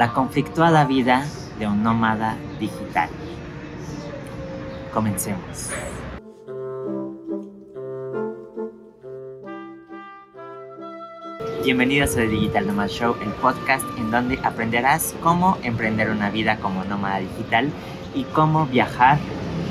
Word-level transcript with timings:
la 0.00 0.14
conflictuada 0.14 0.86
vida 0.86 1.26
de 1.58 1.66
un 1.66 1.82
nómada 1.82 2.34
digital. 2.58 3.10
Comencemos. 4.94 5.68
Bienvenidos 11.62 12.12
a 12.12 12.14
The 12.14 12.28
Digital 12.28 12.66
Nomad 12.66 12.88
Show, 12.88 13.14
el 13.22 13.28
podcast 13.42 13.84
en 13.98 14.10
donde 14.10 14.38
aprenderás 14.42 15.14
cómo 15.22 15.58
emprender 15.62 16.08
una 16.08 16.30
vida 16.30 16.56
como 16.60 16.82
nómada 16.84 17.18
digital 17.18 17.68
y 18.14 18.24
cómo 18.24 18.64
viajar 18.64 19.18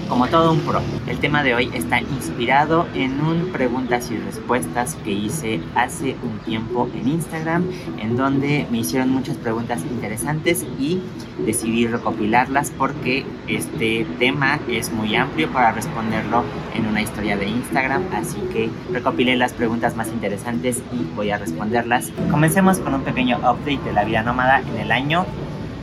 como 0.10 0.28
todo 0.28 0.52
un 0.52 0.60
pro. 0.62 0.82
El 1.08 1.20
tema 1.20 1.44
de 1.44 1.54
hoy 1.54 1.70
está 1.74 2.02
inspirado 2.02 2.88
en 2.94 3.22
un 3.22 3.52
preguntas 3.52 4.10
y 4.12 4.18
respuestas 4.18 4.96
que 5.04 5.12
hice 5.12 5.62
hace 5.76 6.16
un 6.24 6.40
tiempo 6.40 6.90
en 6.94 7.08
Instagram, 7.08 7.70
en 8.00 8.18
donde 8.18 8.68
me 8.72 8.80
hicieron 8.80 9.12
muchas 9.12 9.38
preguntas 9.38 9.82
interesantes 9.84 10.66
y 10.80 11.02
decidí 11.46 11.88
recopilarlas 11.88 12.72
porque 12.72 13.26
este 13.48 14.06
tema 14.18 14.60
es 14.68 14.92
muy 14.92 15.16
amplio 15.16 15.50
para 15.52 15.72
responderlo 15.72 16.44
en 16.74 16.88
una 16.88 17.02
historia 17.02 17.38
de 17.38 17.48
Instagram, 17.48 18.04
así 18.14 18.40
que 18.52 18.70
recopilé 18.92 19.38
las 19.38 19.54
preguntas 19.54 19.96
más 19.96 20.08
interesantes 20.10 20.82
y 20.92 21.04
voy 21.16 21.30
a 21.30 21.38
responderlas. 21.38 22.12
Comencemos 22.32 22.80
con 22.80 22.96
un 22.96 23.02
pequeño 23.02 23.38
update 23.38 23.80
de 23.86 23.94
la 23.94 24.04
vida 24.04 24.24
nómada 24.24 24.62
en 24.62 24.78
el 24.78 24.92
año 24.92 25.26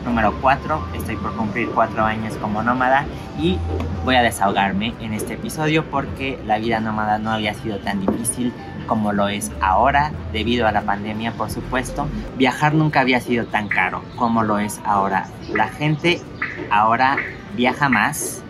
número 0.07 0.33
4. 0.41 0.81
Estoy 0.95 1.17
por 1.17 1.35
cumplir 1.35 1.69
4 1.75 2.05
años 2.05 2.35
como 2.37 2.63
nómada 2.63 3.05
y 3.39 3.59
voy 4.05 4.15
a 4.15 4.23
desahogarme 4.23 4.95
en 5.01 5.13
este 5.13 5.35
episodio 5.35 5.85
porque 5.91 6.39
la 6.47 6.59
vida 6.59 6.81
nómada 6.81 7.19
no 7.19 7.31
había 7.31 7.53
sido 7.55 7.79
tan 7.79 8.01
difícil 8.01 8.55
como 8.87 9.13
lo 9.13 9.29
es 9.29 9.51
ahora, 9.61 10.13
debido 10.33 10.67
a 10.67 10.73
la 10.73 10.83
pandemia, 10.83 11.33
por 11.33 11.51
supuesto. 11.51 12.07
Viajar 12.39 12.73
nunca 12.73 13.01
había 13.01 13.21
sido 13.21 13.45
tan 13.47 13.69
caro 13.69 14.03
como 14.15 14.45
lo 14.45 14.59
es 14.59 14.81
ahora. 14.85 15.27
La 15.53 15.69
gente 15.69 16.23
ahora 16.71 17.17
viaja 17.55 17.89
más. 17.89 18.43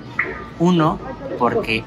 Uno, 0.59 0.99
porque 1.39 1.85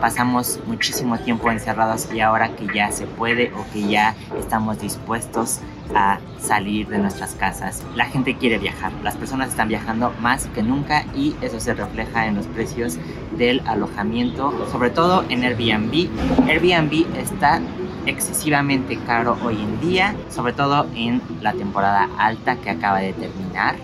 pasamos 0.00 0.58
muchísimo 0.66 1.18
tiempo 1.18 1.50
encerrados 1.50 2.12
y 2.12 2.20
ahora 2.20 2.56
que 2.56 2.66
ya 2.74 2.90
se 2.90 3.06
puede 3.06 3.52
o 3.54 3.64
que 3.72 3.88
ya 3.88 4.16
estamos 4.38 4.80
dispuestos 4.80 5.60
a 5.94 6.18
salir 6.40 6.88
de 6.88 6.98
nuestras 6.98 7.34
casas, 7.34 7.82
la 7.94 8.06
gente 8.06 8.36
quiere 8.36 8.58
viajar, 8.58 8.92
las 9.02 9.16
personas 9.16 9.50
están 9.50 9.68
viajando 9.68 10.12
más 10.20 10.46
que 10.46 10.62
nunca 10.62 11.04
y 11.14 11.34
eso 11.40 11.60
se 11.60 11.74
refleja 11.74 12.26
en 12.26 12.36
los 12.36 12.46
precios 12.46 12.98
del 13.36 13.60
alojamiento, 13.66 14.52
sobre 14.70 14.90
todo 14.90 15.24
en 15.28 15.44
Airbnb. 15.44 16.08
Airbnb 16.48 17.16
está 17.16 17.60
excesivamente 18.06 18.98
caro 19.06 19.36
hoy 19.44 19.56
en 19.56 19.80
día, 19.80 20.14
sobre 20.30 20.52
todo 20.52 20.86
en 20.94 21.22
la 21.40 21.52
temporada 21.52 22.08
alta 22.18 22.56
que 22.56 22.70
acaba 22.70 22.98
de 22.98 23.12
terminar 23.12 23.76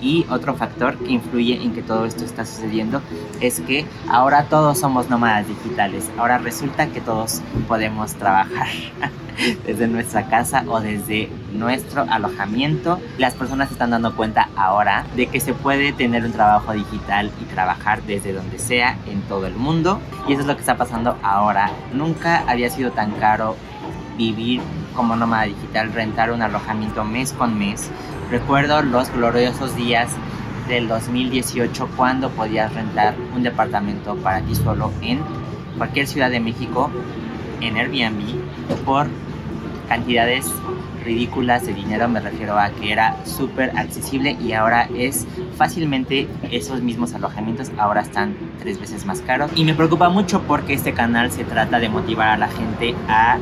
y 0.00 0.26
otro 0.30 0.54
factor 0.54 0.96
que 0.96 1.12
influye 1.12 1.62
en 1.62 1.72
que 1.72 1.82
todo 1.82 2.04
esto 2.04 2.24
está 2.24 2.44
sucediendo 2.44 3.00
es 3.40 3.60
que 3.60 3.86
ahora 4.08 4.44
todos 4.44 4.78
somos 4.78 5.08
nómadas 5.08 5.46
digitales. 5.48 6.10
Ahora 6.18 6.38
resulta 6.38 6.86
que 6.88 7.00
todos 7.00 7.40
podemos 7.68 8.14
trabajar 8.14 8.68
desde 9.66 9.88
nuestra 9.88 10.26
casa 10.28 10.64
o 10.68 10.80
desde 10.80 11.30
nuestro 11.52 12.06
alojamiento. 12.08 13.00
Las 13.18 13.34
personas 13.34 13.70
están 13.70 13.90
dando 13.90 14.14
cuenta 14.14 14.48
ahora 14.56 15.04
de 15.16 15.26
que 15.26 15.40
se 15.40 15.54
puede 15.54 15.92
tener 15.92 16.24
un 16.24 16.32
trabajo 16.32 16.72
digital 16.72 17.30
y 17.40 17.44
trabajar 17.44 18.02
desde 18.02 18.32
donde 18.32 18.58
sea 18.58 18.98
en 19.06 19.22
todo 19.22 19.46
el 19.46 19.54
mundo. 19.54 20.00
Y 20.28 20.32
eso 20.32 20.42
es 20.42 20.46
lo 20.46 20.54
que 20.54 20.60
está 20.60 20.76
pasando 20.76 21.16
ahora. 21.22 21.70
Nunca 21.92 22.44
había 22.46 22.70
sido 22.70 22.92
tan 22.92 23.12
caro 23.12 23.56
vivir 24.16 24.60
como 24.94 25.16
nómada 25.16 25.44
digital, 25.44 25.92
rentar 25.92 26.30
un 26.30 26.42
alojamiento 26.42 27.04
mes 27.04 27.32
con 27.32 27.58
mes. 27.58 27.90
Recuerdo 28.30 28.82
los 28.82 29.12
gloriosos 29.12 29.76
días 29.76 30.10
del 30.68 30.88
2018 30.88 31.88
cuando 31.96 32.30
podías 32.30 32.72
rentar 32.72 33.14
un 33.34 33.42
departamento 33.42 34.16
para 34.16 34.40
ti 34.40 34.54
solo 34.54 34.90
en 35.02 35.20
cualquier 35.76 36.06
ciudad 36.06 36.30
de 36.30 36.40
México 36.40 36.90
en 37.60 37.76
Airbnb 37.76 38.22
por 38.84 39.06
cantidades 39.88 40.46
ridículas 41.04 41.66
de 41.66 41.74
dinero, 41.74 42.08
me 42.08 42.18
refiero 42.18 42.58
a 42.58 42.70
que 42.70 42.92
era 42.92 43.14
súper 43.26 43.76
accesible 43.76 44.38
y 44.40 44.52
ahora 44.52 44.88
es 44.96 45.26
fácilmente 45.58 46.26
esos 46.50 46.80
mismos 46.80 47.12
alojamientos 47.12 47.70
ahora 47.76 48.00
están 48.00 48.34
tres 48.58 48.80
veces 48.80 49.04
más 49.04 49.20
caros. 49.20 49.50
Y 49.54 49.64
me 49.64 49.74
preocupa 49.74 50.08
mucho 50.08 50.40
porque 50.42 50.72
este 50.72 50.94
canal 50.94 51.30
se 51.30 51.44
trata 51.44 51.78
de 51.78 51.90
motivar 51.90 52.28
a 52.28 52.36
la 52.38 52.48
gente 52.48 52.94
a 53.06 53.36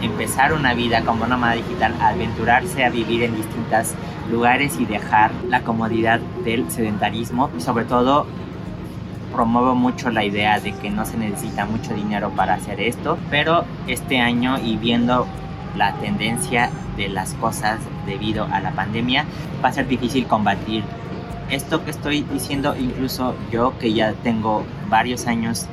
empezar 0.00 0.52
una 0.54 0.74
vida 0.74 1.02
como 1.02 1.26
nómada 1.26 1.54
digital, 1.54 1.94
aventurarse 2.00 2.84
a 2.84 2.90
vivir 2.90 3.22
en 3.22 3.36
distintos 3.36 3.94
lugares 4.30 4.78
y 4.78 4.84
dejar 4.84 5.32
la 5.48 5.62
comodidad 5.62 6.20
del 6.44 6.70
sedentarismo. 6.70 7.50
Y 7.56 7.60
sobre 7.60 7.84
todo 7.84 8.26
promuevo 9.32 9.74
mucho 9.74 10.10
la 10.10 10.24
idea 10.24 10.60
de 10.60 10.72
que 10.72 10.90
no 10.90 11.04
se 11.04 11.16
necesita 11.16 11.66
mucho 11.66 11.94
dinero 11.94 12.30
para 12.30 12.54
hacer 12.54 12.80
esto, 12.80 13.18
pero 13.30 13.64
este 13.88 14.20
año 14.20 14.58
y 14.58 14.76
viendo 14.76 15.26
la 15.76 15.94
tendencia 15.94 16.70
de 16.96 17.08
las 17.08 17.34
cosas 17.34 17.80
debido 18.06 18.44
a 18.44 18.60
la 18.60 18.70
pandemia, 18.70 19.24
va 19.62 19.70
a 19.70 19.72
ser 19.72 19.88
difícil 19.88 20.26
combatir 20.26 20.84
esto 21.50 21.84
que 21.84 21.90
estoy 21.90 22.22
diciendo, 22.22 22.74
incluso 22.78 23.34
yo 23.50 23.76
que 23.78 23.92
ya 23.92 24.12
tengo 24.22 24.64
varios 24.88 25.26
años 25.26 25.66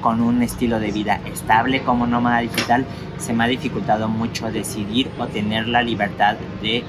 con 0.00 0.20
un 0.20 0.42
estilo 0.42 0.80
de 0.80 0.92
vida 0.92 1.20
estable 1.24 1.82
como 1.82 2.06
nómada 2.06 2.40
digital, 2.40 2.84
se 3.18 3.32
me 3.32 3.44
ha 3.44 3.46
dificultado 3.46 4.08
mucho 4.08 4.50
decidir 4.50 5.10
o 5.18 5.26
tener 5.26 5.66
la 5.68 5.82
libertad 5.82 6.36
de 6.62 6.84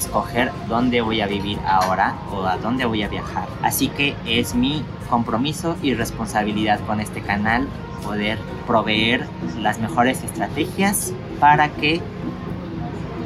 escoger 0.00 0.50
dónde 0.68 1.00
voy 1.00 1.20
a 1.20 1.26
vivir 1.26 1.58
ahora 1.66 2.14
o 2.32 2.44
a 2.44 2.56
dónde 2.56 2.84
voy 2.84 3.02
a 3.02 3.08
viajar. 3.08 3.46
Así 3.62 3.88
que 3.88 4.16
es 4.26 4.54
mi 4.54 4.84
compromiso 5.08 5.76
y 5.82 5.94
responsabilidad 5.94 6.80
con 6.86 7.00
este 7.00 7.20
canal 7.20 7.68
poder 8.02 8.38
proveer 8.66 9.26
las 9.58 9.78
mejores 9.78 10.24
estrategias 10.24 11.12
para 11.38 11.68
que 11.68 12.00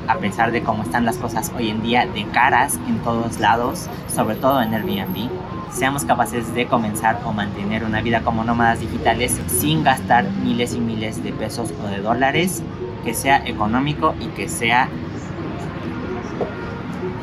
a 0.07 0.17
pesar 0.17 0.53
de 0.53 0.63
cómo 0.63 0.83
están 0.83 1.07
las 1.07 1.17
cosas 1.17 1.51
hoy 1.57 1.71
en 1.71 1.83
día 1.83 2.07
de 2.07 2.27
caras 2.27 2.79
en 2.89 2.99
todos 2.99 3.41
lados, 3.41 3.89
sobre 4.15 4.35
todo 4.35 4.61
en 4.61 4.75
Airbnb, 4.75 5.31
seamos 5.73 6.05
capaces 6.05 6.55
de 6.55 6.67
comenzar 6.67 7.21
o 7.25 7.33
mantener 7.33 7.85
una 7.85 8.03
vida 8.03 8.21
como 8.21 8.45
nómadas 8.45 8.81
digitales 8.81 9.41
sin 9.49 9.83
gastar 9.83 10.31
miles 10.43 10.75
y 10.75 10.81
miles 10.81 11.23
de 11.25 11.33
pesos 11.33 11.73
o 11.83 11.89
de 11.89 12.01
dólares, 12.01 12.63
que 13.03 13.15
sea 13.15 13.47
económico 13.47 14.15
y 14.21 14.27
que 14.29 14.49
sea 14.49 14.89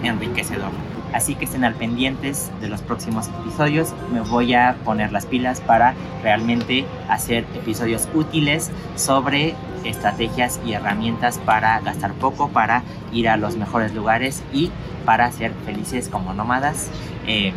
enriquecedor. 0.04 0.72
Así 1.14 1.36
que 1.36 1.46
estén 1.46 1.66
al 1.66 1.76
pendientes 1.76 2.52
de 2.62 2.70
los 2.70 2.82
próximos 2.82 3.28
episodios. 3.28 3.94
Me 4.14 4.22
voy 4.22 4.54
a 4.54 4.78
poner 4.86 5.12
las 5.12 5.26
pilas 5.26 5.60
para 5.60 5.94
realmente 6.24 6.86
hacer 7.10 7.46
episodios 7.54 8.08
útiles 8.14 8.72
sobre 8.96 9.56
estrategias 9.84 10.60
y 10.66 10.74
herramientas 10.74 11.38
para 11.40 11.80
gastar 11.82 12.14
poco, 12.14 12.50
para 12.50 12.84
ir 13.12 13.28
a 13.28 13.36
los 13.36 13.58
mejores 13.58 13.94
lugares 13.94 14.44
y 14.54 14.72
para 15.06 15.32
ser 15.32 15.52
felices 15.66 16.08
como 16.08 16.34
nómadas. 16.34 16.90
Eh, 17.28 17.52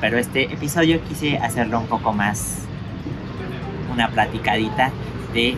pero 0.00 0.18
este 0.18 0.52
episodio 0.52 1.00
quise 1.04 1.38
hacerlo 1.38 1.78
un 1.78 1.86
poco 1.86 2.12
más 2.12 2.58
una 3.92 4.08
platicadita 4.08 4.90
de 5.32 5.56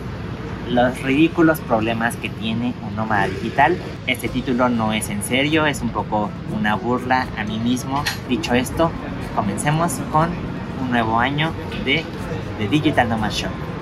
los 0.69 1.01
ridículos 1.01 1.59
problemas 1.61 2.15
que 2.15 2.29
tiene 2.29 2.73
un 2.87 2.95
nómada 2.95 3.27
digital. 3.27 3.77
Este 4.07 4.29
título 4.29 4.69
no 4.69 4.93
es 4.93 5.09
en 5.09 5.23
serio, 5.23 5.65
es 5.65 5.81
un 5.81 5.89
poco 5.89 6.29
una 6.55 6.75
burla 6.75 7.27
a 7.37 7.43
mí 7.43 7.59
mismo. 7.59 8.03
Dicho 8.29 8.53
esto, 8.53 8.91
comencemos 9.35 9.93
con 10.11 10.29
un 10.81 10.91
nuevo 10.91 11.19
año 11.19 11.51
de 11.85 12.03
The 12.57 12.67
Digital 12.67 13.09
Nomad 13.09 13.31
Show. 13.31 13.72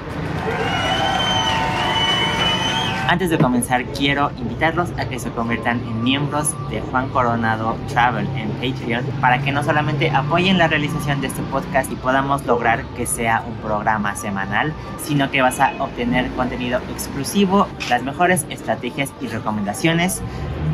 Antes 3.12 3.30
de 3.30 3.38
comenzar, 3.38 3.84
quiero 3.88 4.32
invitarlos 4.38 4.90
a 4.98 5.04
que 5.04 5.20
se 5.20 5.32
conviertan 5.32 5.82
en 5.82 6.02
miembros 6.02 6.56
de 6.70 6.80
Juan 6.80 7.10
Coronado 7.10 7.76
Travel 7.90 8.26
en 8.38 8.50
Patreon 8.52 9.04
para 9.20 9.42
que 9.42 9.52
no 9.52 9.66
solamente 9.66 10.10
apoyen 10.12 10.58
la 10.58 10.70
realización 10.70 11.20
de 11.20 11.28
este 11.28 11.42
podcast 11.52 11.92
y 11.92 11.96
podamos 11.96 12.46
lograr 12.46 12.86
que 12.96 13.06
sea 13.06 13.44
un 13.46 13.56
programa 13.56 14.16
semanal, 14.16 14.72
sino 15.04 15.30
que 15.30 15.42
vas 15.42 15.60
a 15.60 15.74
obtener 15.80 16.32
contenido 16.38 16.80
exclusivo, 16.90 17.68
las 17.90 18.02
mejores 18.02 18.46
estrategias 18.50 19.12
y 19.20 19.28
recomendaciones 19.28 20.22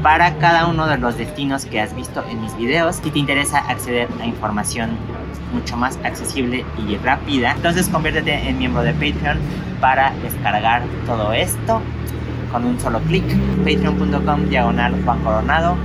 para 0.03 0.35
cada 0.35 0.67
uno 0.67 0.85
de 0.85 0.99
los 0.99 1.17
destinos 1.17 1.65
que 1.65 1.81
has 1.81 1.95
visto 1.95 2.23
en 2.29 2.39
mis 2.39 2.55
videos. 2.55 2.97
Si 2.97 3.09
te 3.09 3.17
interesa 3.17 3.57
acceder 3.67 4.09
a 4.21 4.27
información 4.27 4.91
mucho 5.51 5.75
más 5.75 5.97
accesible 6.03 6.63
y 6.87 6.97
rápida, 6.97 7.53
entonces 7.53 7.89
conviértete 7.89 8.47
en 8.47 8.59
miembro 8.59 8.83
de 8.83 8.93
Patreon 8.93 9.39
para 9.81 10.11
descargar 10.21 10.83
todo 11.07 11.33
esto 11.33 11.81
con 12.51 12.65
un 12.65 12.79
solo 12.79 12.99
clic. 13.01 13.25
Patreon.com 13.63 14.49
diagonal 14.49 14.95
Juan 15.03 15.19
Coronado. 15.23 15.75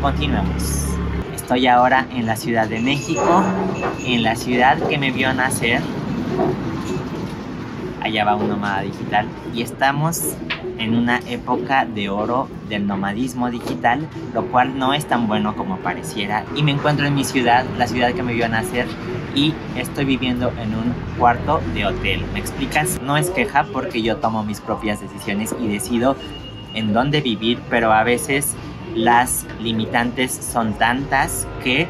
Continuemos. 0.00 0.86
Estoy 1.34 1.66
ahora 1.66 2.06
en 2.12 2.26
la 2.26 2.36
Ciudad 2.36 2.68
de 2.68 2.80
México, 2.80 3.42
en 4.04 4.22
la 4.22 4.36
ciudad 4.36 4.78
que 4.88 4.98
me 4.98 5.10
vio 5.10 5.32
nacer 5.32 5.80
allá 8.08 8.24
va 8.24 8.36
un 8.36 8.48
nómada 8.48 8.80
digital 8.82 9.26
y 9.54 9.62
estamos 9.62 10.34
en 10.78 10.94
una 10.96 11.20
época 11.28 11.84
de 11.84 12.08
oro 12.08 12.48
del 12.68 12.86
nomadismo 12.86 13.50
digital, 13.50 14.08
lo 14.32 14.46
cual 14.46 14.78
no 14.78 14.94
es 14.94 15.06
tan 15.06 15.26
bueno 15.26 15.56
como 15.56 15.76
pareciera. 15.78 16.44
Y 16.54 16.62
me 16.62 16.72
encuentro 16.72 17.06
en 17.06 17.14
mi 17.14 17.24
ciudad, 17.24 17.64
la 17.76 17.86
ciudad 17.86 18.12
que 18.14 18.22
me 18.22 18.32
vio 18.32 18.48
nacer, 18.48 18.86
y 19.38 19.54
estoy 19.76 20.04
viviendo 20.04 20.52
en 20.60 20.74
un 20.74 20.92
cuarto 21.16 21.60
de 21.72 21.86
hotel. 21.86 22.24
¿Me 22.32 22.40
explicas? 22.40 23.00
No 23.00 23.16
es 23.16 23.30
queja 23.30 23.64
porque 23.72 24.02
yo 24.02 24.16
tomo 24.16 24.42
mis 24.42 24.60
propias 24.60 25.00
decisiones 25.00 25.54
y 25.60 25.68
decido 25.68 26.16
en 26.74 26.92
dónde 26.92 27.20
vivir, 27.20 27.60
pero 27.70 27.92
a 27.92 28.02
veces 28.02 28.54
las 28.96 29.46
limitantes 29.60 30.32
son 30.32 30.74
tantas 30.74 31.46
que 31.62 31.86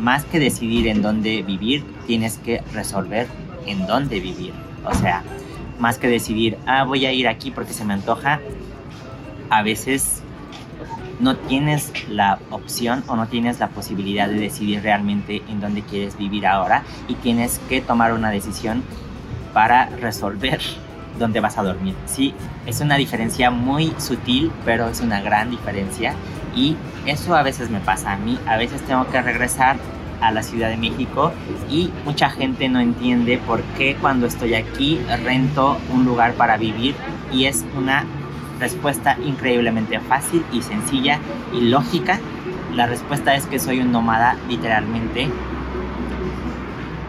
más 0.00 0.24
que 0.24 0.40
decidir 0.40 0.88
en 0.88 1.00
dónde 1.00 1.42
vivir, 1.42 1.84
tienes 2.08 2.38
que 2.38 2.60
resolver 2.72 3.28
en 3.66 3.86
dónde 3.86 4.18
vivir. 4.18 4.52
O 4.84 4.94
sea, 4.94 5.22
más 5.78 5.98
que 5.98 6.08
decidir, 6.08 6.58
ah, 6.66 6.82
voy 6.82 7.06
a 7.06 7.12
ir 7.12 7.28
aquí 7.28 7.52
porque 7.52 7.72
se 7.72 7.84
me 7.84 7.94
antoja, 7.94 8.40
a 9.48 9.62
veces 9.62 10.13
no 11.20 11.36
tienes 11.36 11.92
la 12.08 12.38
opción 12.50 13.04
o 13.06 13.16
no 13.16 13.28
tienes 13.28 13.60
la 13.60 13.68
posibilidad 13.68 14.28
de 14.28 14.34
decidir 14.34 14.82
realmente 14.82 15.42
en 15.48 15.60
dónde 15.60 15.82
quieres 15.82 16.16
vivir 16.16 16.46
ahora 16.46 16.82
y 17.08 17.14
tienes 17.14 17.60
que 17.68 17.80
tomar 17.80 18.12
una 18.12 18.30
decisión 18.30 18.82
para 19.52 19.86
resolver 19.86 20.60
dónde 21.18 21.40
vas 21.40 21.58
a 21.58 21.62
dormir. 21.62 21.94
Sí, 22.06 22.34
es 22.66 22.80
una 22.80 22.96
diferencia 22.96 23.50
muy 23.50 23.92
sutil, 23.98 24.50
pero 24.64 24.88
es 24.88 25.00
una 25.00 25.20
gran 25.20 25.50
diferencia 25.50 26.14
y 26.54 26.76
eso 27.06 27.34
a 27.34 27.42
veces 27.42 27.70
me 27.70 27.80
pasa 27.80 28.12
a 28.12 28.16
mí. 28.16 28.38
A 28.46 28.56
veces 28.56 28.82
tengo 28.82 29.06
que 29.08 29.20
regresar 29.22 29.76
a 30.20 30.30
la 30.30 30.42
Ciudad 30.42 30.70
de 30.70 30.76
México 30.76 31.32
y 31.70 31.90
mucha 32.04 32.30
gente 32.30 32.68
no 32.68 32.80
entiende 32.80 33.38
por 33.38 33.62
qué 33.76 33.96
cuando 34.00 34.26
estoy 34.26 34.54
aquí 34.54 34.98
rento 35.24 35.76
un 35.92 36.04
lugar 36.04 36.34
para 36.34 36.56
vivir 36.56 36.94
y 37.32 37.44
es 37.44 37.64
una 37.76 38.04
respuesta 38.60 39.16
increíblemente 39.24 40.00
fácil 40.00 40.44
y 40.52 40.62
sencilla 40.62 41.18
y 41.52 41.62
lógica. 41.62 42.20
La 42.74 42.86
respuesta 42.86 43.34
es 43.34 43.46
que 43.46 43.58
soy 43.58 43.80
un 43.80 43.92
nómada 43.92 44.36
literalmente 44.48 45.28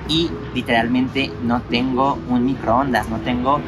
y 0.07 0.29
literalmente 0.53 1.31
no 1.43 1.61
tengo 1.61 2.19
un 2.29 2.45
microondas, 2.45 3.09
no 3.09 3.17
tengo 3.17 3.59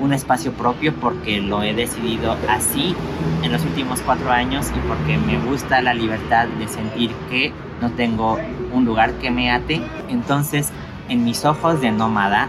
un 0.00 0.12
espacio 0.12 0.52
propio 0.52 0.94
porque 0.94 1.40
lo 1.40 1.62
he 1.62 1.72
decidido 1.72 2.36
así 2.48 2.94
en 3.42 3.52
los 3.52 3.64
últimos 3.64 4.00
cuatro 4.00 4.30
años 4.30 4.70
y 4.74 4.88
porque 4.88 5.16
me 5.16 5.38
gusta 5.38 5.80
la 5.80 5.94
libertad 5.94 6.46
de 6.58 6.68
sentir 6.68 7.12
que 7.30 7.52
no 7.80 7.90
tengo 7.92 8.38
un 8.72 8.84
lugar 8.84 9.12
que 9.14 9.30
me 9.30 9.50
ate. 9.50 9.80
Entonces, 10.08 10.70
en 11.08 11.24
mis 11.24 11.44
ojos 11.44 11.80
de 11.80 11.92
nómada, 11.92 12.48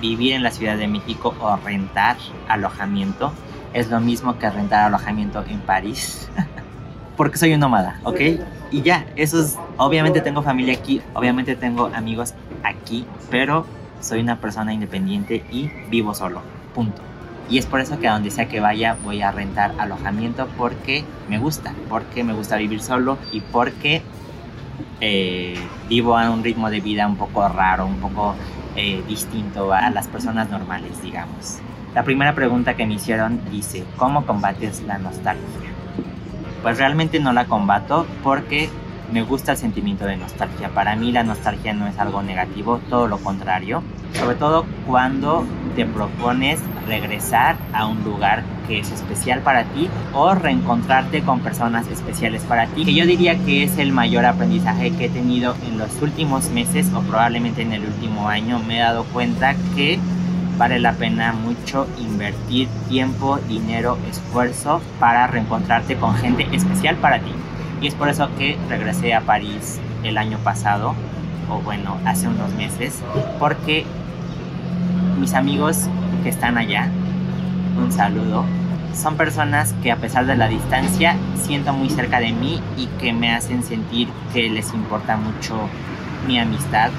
vivir 0.00 0.34
en 0.34 0.42
la 0.42 0.50
Ciudad 0.50 0.76
de 0.76 0.88
México 0.88 1.34
o 1.40 1.56
rentar 1.56 2.16
alojamiento 2.48 3.32
es 3.76 3.90
lo 3.90 4.00
mismo 4.00 4.38
que 4.38 4.48
rentar 4.48 4.86
alojamiento 4.86 5.44
en 5.48 5.60
París. 5.60 6.28
porque 7.16 7.38
soy 7.38 7.54
un 7.54 7.60
nómada, 7.60 8.00
¿ok? 8.04 8.20
Y 8.70 8.82
ya, 8.82 9.06
eso 9.16 9.40
es, 9.40 9.58
obviamente 9.76 10.20
tengo 10.20 10.42
familia 10.42 10.74
aquí, 10.74 11.00
obviamente 11.14 11.56
tengo 11.56 11.90
amigos 11.94 12.34
aquí, 12.62 13.06
pero 13.30 13.66
soy 14.00 14.20
una 14.20 14.40
persona 14.40 14.72
independiente 14.72 15.44
y 15.50 15.70
vivo 15.90 16.14
solo, 16.14 16.42
punto. 16.74 17.00
Y 17.48 17.58
es 17.58 17.66
por 17.66 17.80
eso 17.80 17.98
que 17.98 18.08
a 18.08 18.12
donde 18.12 18.30
sea 18.30 18.48
que 18.48 18.60
vaya 18.60 18.96
voy 19.04 19.22
a 19.22 19.30
rentar 19.30 19.72
alojamiento 19.78 20.48
porque 20.58 21.04
me 21.28 21.38
gusta, 21.38 21.72
porque 21.88 22.24
me 22.24 22.32
gusta 22.32 22.56
vivir 22.56 22.82
solo 22.82 23.18
y 23.30 23.40
porque 23.40 24.02
eh, 25.00 25.56
vivo 25.88 26.18
a 26.18 26.28
un 26.30 26.42
ritmo 26.42 26.70
de 26.70 26.80
vida 26.80 27.06
un 27.06 27.16
poco 27.16 27.46
raro, 27.48 27.86
un 27.86 27.98
poco 27.98 28.34
eh, 28.74 29.02
distinto 29.06 29.72
a 29.72 29.90
las 29.90 30.08
personas 30.08 30.50
normales, 30.50 31.00
digamos. 31.02 31.60
La 31.96 32.02
primera 32.02 32.34
pregunta 32.34 32.76
que 32.76 32.84
me 32.84 32.92
hicieron 32.92 33.40
dice, 33.50 33.82
¿cómo 33.96 34.26
combates 34.26 34.82
la 34.82 34.98
nostalgia? 34.98 35.70
Pues 36.60 36.76
realmente 36.76 37.20
no 37.20 37.32
la 37.32 37.46
combato 37.46 38.06
porque 38.22 38.68
me 39.10 39.22
gusta 39.22 39.52
el 39.52 39.56
sentimiento 39.56 40.04
de 40.04 40.18
nostalgia. 40.18 40.68
Para 40.68 40.94
mí 40.94 41.10
la 41.10 41.22
nostalgia 41.22 41.72
no 41.72 41.86
es 41.86 41.98
algo 41.98 42.20
negativo, 42.20 42.82
todo 42.90 43.08
lo 43.08 43.16
contrario. 43.16 43.82
Sobre 44.12 44.36
todo 44.36 44.66
cuando 44.86 45.46
te 45.74 45.86
propones 45.86 46.60
regresar 46.86 47.56
a 47.72 47.86
un 47.86 48.04
lugar 48.04 48.42
que 48.68 48.80
es 48.80 48.90
especial 48.90 49.40
para 49.40 49.64
ti 49.64 49.88
o 50.12 50.34
reencontrarte 50.34 51.22
con 51.22 51.40
personas 51.40 51.88
especiales 51.88 52.42
para 52.42 52.66
ti. 52.66 52.84
Que 52.84 52.92
yo 52.92 53.06
diría 53.06 53.38
que 53.38 53.62
es 53.62 53.78
el 53.78 53.92
mayor 53.92 54.26
aprendizaje 54.26 54.90
que 54.90 55.06
he 55.06 55.08
tenido 55.08 55.56
en 55.66 55.78
los 55.78 56.02
últimos 56.02 56.50
meses 56.50 56.92
o 56.94 57.00
probablemente 57.00 57.62
en 57.62 57.72
el 57.72 57.86
último 57.86 58.28
año. 58.28 58.58
Me 58.58 58.76
he 58.76 58.80
dado 58.80 59.04
cuenta 59.04 59.54
que 59.74 59.98
vale 60.58 60.78
la 60.78 60.92
pena 60.92 61.32
mucho 61.32 61.86
invertir 61.98 62.68
tiempo, 62.88 63.38
dinero, 63.48 63.98
esfuerzo 64.10 64.80
para 64.98 65.26
reencontrarte 65.26 65.96
con 65.96 66.14
gente 66.16 66.46
especial 66.52 66.96
para 66.96 67.18
ti. 67.18 67.32
Y 67.80 67.88
es 67.88 67.94
por 67.94 68.08
eso 68.08 68.28
que 68.38 68.58
regresé 68.68 69.14
a 69.14 69.20
París 69.20 69.80
el 70.02 70.16
año 70.18 70.38
pasado, 70.38 70.94
o 71.50 71.60
bueno, 71.60 71.98
hace 72.04 72.28
unos 72.28 72.52
meses, 72.54 73.02
porque 73.38 73.84
mis 75.20 75.34
amigos 75.34 75.88
que 76.22 76.30
están 76.30 76.56
allá, 76.56 76.88
un 77.76 77.92
saludo, 77.92 78.44
son 78.94 79.16
personas 79.16 79.74
que 79.82 79.92
a 79.92 79.96
pesar 79.96 80.24
de 80.26 80.36
la 80.36 80.48
distancia 80.48 81.16
siento 81.36 81.74
muy 81.74 81.90
cerca 81.90 82.18
de 82.18 82.32
mí 82.32 82.62
y 82.78 82.86
que 82.98 83.12
me 83.12 83.32
hacen 83.32 83.62
sentir 83.62 84.08
que 84.32 84.48
les 84.48 84.72
importa 84.72 85.16
mucho 85.16 85.68
mi 86.26 86.38
amistad, 86.38 86.90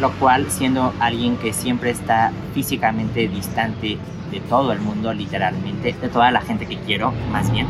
lo 0.00 0.10
cual 0.12 0.46
siendo 0.50 0.92
alguien 0.98 1.36
que 1.36 1.52
siempre 1.52 1.90
está 1.90 2.32
físicamente 2.54 3.28
distante 3.28 3.98
de 4.30 4.40
todo 4.40 4.72
el 4.72 4.80
mundo, 4.80 5.12
literalmente, 5.12 5.94
de 6.00 6.08
toda 6.08 6.30
la 6.30 6.40
gente 6.40 6.66
que 6.66 6.76
quiero, 6.78 7.12
más 7.32 7.50
bien, 7.52 7.66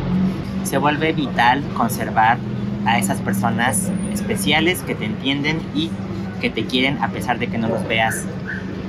se 0.65 0.79
vuelve 0.79 1.13
vital 1.13 1.63
conservar 1.77 2.39
a 2.87 2.99
esas 2.99 3.21
personas 3.21 3.91
especiales 4.13 4.83
que 4.83 4.95
te 4.95 5.07
entienden 5.07 5.61
y 5.75 5.91
que 6.41 6.51
te 6.51 6.65
quieren 6.65 7.03
a 7.03 7.09
pesar 7.09 7.39
de 7.39 7.49
que 7.49 7.59
no 7.59 7.69
los 7.69 7.87
veas 7.87 8.25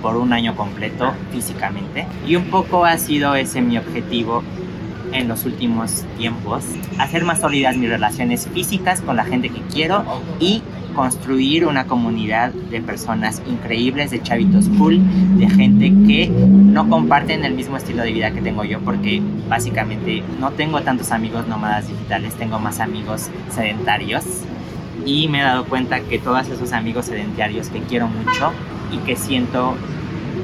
por 0.01 0.17
un 0.17 0.33
año 0.33 0.55
completo 0.55 1.13
físicamente. 1.31 2.07
Y 2.27 2.35
un 2.35 2.45
poco 2.45 2.85
ha 2.85 2.97
sido 2.97 3.35
ese 3.35 3.61
mi 3.61 3.77
objetivo 3.77 4.43
en 5.11 5.27
los 5.27 5.45
últimos 5.45 6.05
tiempos, 6.17 6.63
hacer 6.97 7.23
más 7.23 7.41
sólidas 7.41 7.75
mis 7.75 7.89
relaciones 7.89 8.47
físicas 8.47 9.01
con 9.01 9.17
la 9.17 9.25
gente 9.25 9.49
que 9.49 9.61
quiero 9.71 10.03
y 10.39 10.63
construir 10.93 11.65
una 11.65 11.85
comunidad 11.85 12.51
de 12.51 12.81
personas 12.81 13.41
increíbles, 13.47 14.11
de 14.11 14.21
chavitos 14.21 14.69
cool, 14.77 14.99
de 15.37 15.49
gente 15.49 15.93
que 16.07 16.27
no 16.29 16.89
comparten 16.89 17.43
el 17.43 17.53
mismo 17.53 17.77
estilo 17.77 18.03
de 18.03 18.11
vida 18.11 18.31
que 18.31 18.41
tengo 18.41 18.63
yo, 18.63 18.79
porque 18.79 19.21
básicamente 19.49 20.23
no 20.39 20.51
tengo 20.51 20.81
tantos 20.81 21.11
amigos 21.11 21.47
nómadas 21.47 21.87
digitales, 21.87 22.35
tengo 22.35 22.59
más 22.59 22.79
amigos 22.79 23.29
sedentarios. 23.49 24.23
Y 25.05 25.27
me 25.27 25.39
he 25.39 25.43
dado 25.43 25.65
cuenta 25.65 25.99
que 26.01 26.19
todos 26.19 26.47
esos 26.47 26.73
amigos 26.73 27.05
sedentarios 27.05 27.69
que 27.69 27.79
quiero 27.79 28.07
mucho 28.07 28.51
y 28.91 28.97
que 28.99 29.15
siento 29.15 29.75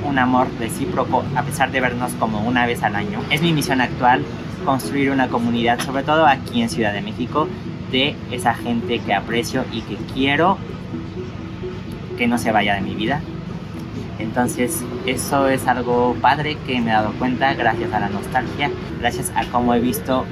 un 0.08 0.18
amor 0.18 0.48
recíproco 0.60 1.24
a 1.36 1.44
pesar 1.44 1.72
de 1.72 1.82
vernos 1.82 2.12
como 2.14 2.42
una 2.42 2.66
vez 2.66 2.84
al 2.84 2.96
año. 2.96 3.20
Es 3.30 3.42
mi 3.42 3.54
misión 3.54 3.82
actual 3.82 4.24
construir 4.66 5.12
una 5.12 5.28
comunidad, 5.28 5.80
sobre 5.80 6.04
todo 6.04 6.26
aquí 6.26 6.62
en 6.62 6.70
Ciudad 6.70 6.94
de 6.94 7.02
México, 7.02 7.48
de 7.92 8.16
esa 8.32 8.54
gente 8.54 9.00
que 9.00 9.14
aprecio 9.14 9.66
y 9.72 9.82
que 9.82 9.96
quiero 10.14 10.58
que 12.18 12.28
no 12.28 12.38
se 12.38 12.52
vaya 12.52 12.76
de 12.76 12.82
mi 12.82 12.96
vida. 12.96 13.22
Entonces 14.20 14.84
eso 15.06 15.48
es 15.48 15.68
algo 15.68 16.16
padre 16.22 16.58
que 16.66 16.82
me 16.82 16.90
he 16.90 16.94
dado 16.94 17.12
cuenta 17.14 17.54
gracias 17.54 17.94
a 17.94 18.00
la 18.00 18.10
nostalgia, 18.10 18.72
gracias 19.00 19.32
a 19.36 19.46
cómo 19.46 19.74
he 19.74 19.80
visto 19.80 20.26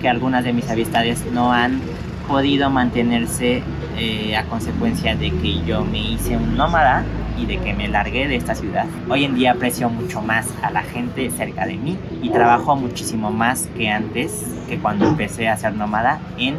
que 0.00 0.08
algunas 0.08 0.44
de 0.44 0.52
mis 0.52 0.68
amistades 0.68 1.24
no 1.32 1.52
han 1.52 1.80
podido 2.28 2.70
mantenerse 2.70 3.62
eh, 3.96 4.36
a 4.36 4.44
consecuencia 4.44 5.16
de 5.16 5.30
que 5.30 5.64
yo 5.64 5.84
me 5.84 5.98
hice 5.98 6.36
un 6.36 6.56
nómada 6.56 7.04
y 7.38 7.46
de 7.46 7.58
que 7.58 7.72
me 7.72 7.88
largué 7.88 8.28
de 8.28 8.36
esta 8.36 8.54
ciudad. 8.54 8.86
Hoy 9.08 9.24
en 9.24 9.34
día 9.34 9.52
aprecio 9.52 9.88
mucho 9.88 10.20
más 10.22 10.48
a 10.62 10.70
la 10.70 10.82
gente 10.82 11.30
cerca 11.30 11.66
de 11.66 11.76
mí 11.76 11.98
y 12.22 12.30
trabajo 12.30 12.76
muchísimo 12.76 13.30
más 13.30 13.68
que 13.76 13.88
antes, 13.88 14.46
que 14.68 14.78
cuando 14.78 15.08
empecé 15.08 15.48
a 15.48 15.56
ser 15.56 15.74
nómada, 15.74 16.20
en 16.38 16.56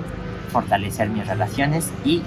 fortalecer 0.53 1.09
mis 1.09 1.27
relaciones 1.27 1.91
y 2.05 2.21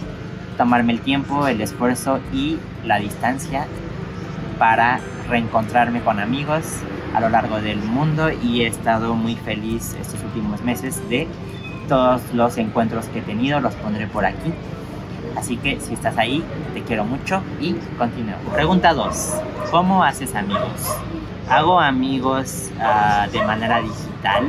tomarme 0.58 0.92
el 0.92 1.00
tiempo, 1.00 1.46
el 1.46 1.60
esfuerzo 1.60 2.18
y 2.32 2.58
la 2.84 2.98
distancia 2.98 3.66
para 4.58 5.00
reencontrarme 5.28 6.00
con 6.00 6.18
amigos 6.20 6.64
a 7.14 7.20
lo 7.20 7.28
largo 7.28 7.60
del 7.60 7.78
mundo 7.78 8.30
y 8.30 8.62
he 8.62 8.66
estado 8.66 9.14
muy 9.14 9.36
feliz 9.36 9.96
estos 10.00 10.22
últimos 10.24 10.62
meses 10.62 11.08
de 11.08 11.28
todos 11.88 12.20
los 12.34 12.58
encuentros 12.58 13.06
que 13.06 13.20
he 13.20 13.22
tenido, 13.22 13.60
los 13.60 13.74
pondré 13.74 14.06
por 14.06 14.26
aquí. 14.26 14.52
Así 15.36 15.56
que 15.56 15.80
si 15.80 15.94
estás 15.94 16.16
ahí, 16.18 16.42
te 16.74 16.82
quiero 16.82 17.04
mucho 17.04 17.42
y 17.60 17.74
continúo. 17.98 18.36
Pregunta 18.52 18.92
2. 18.92 19.34
¿Cómo 19.70 20.02
haces 20.02 20.34
amigos? 20.34 20.96
Hago 21.48 21.80
amigos 21.80 22.70
uh, 22.76 23.30
de 23.30 23.44
manera 23.44 23.80
digital, 23.80 24.46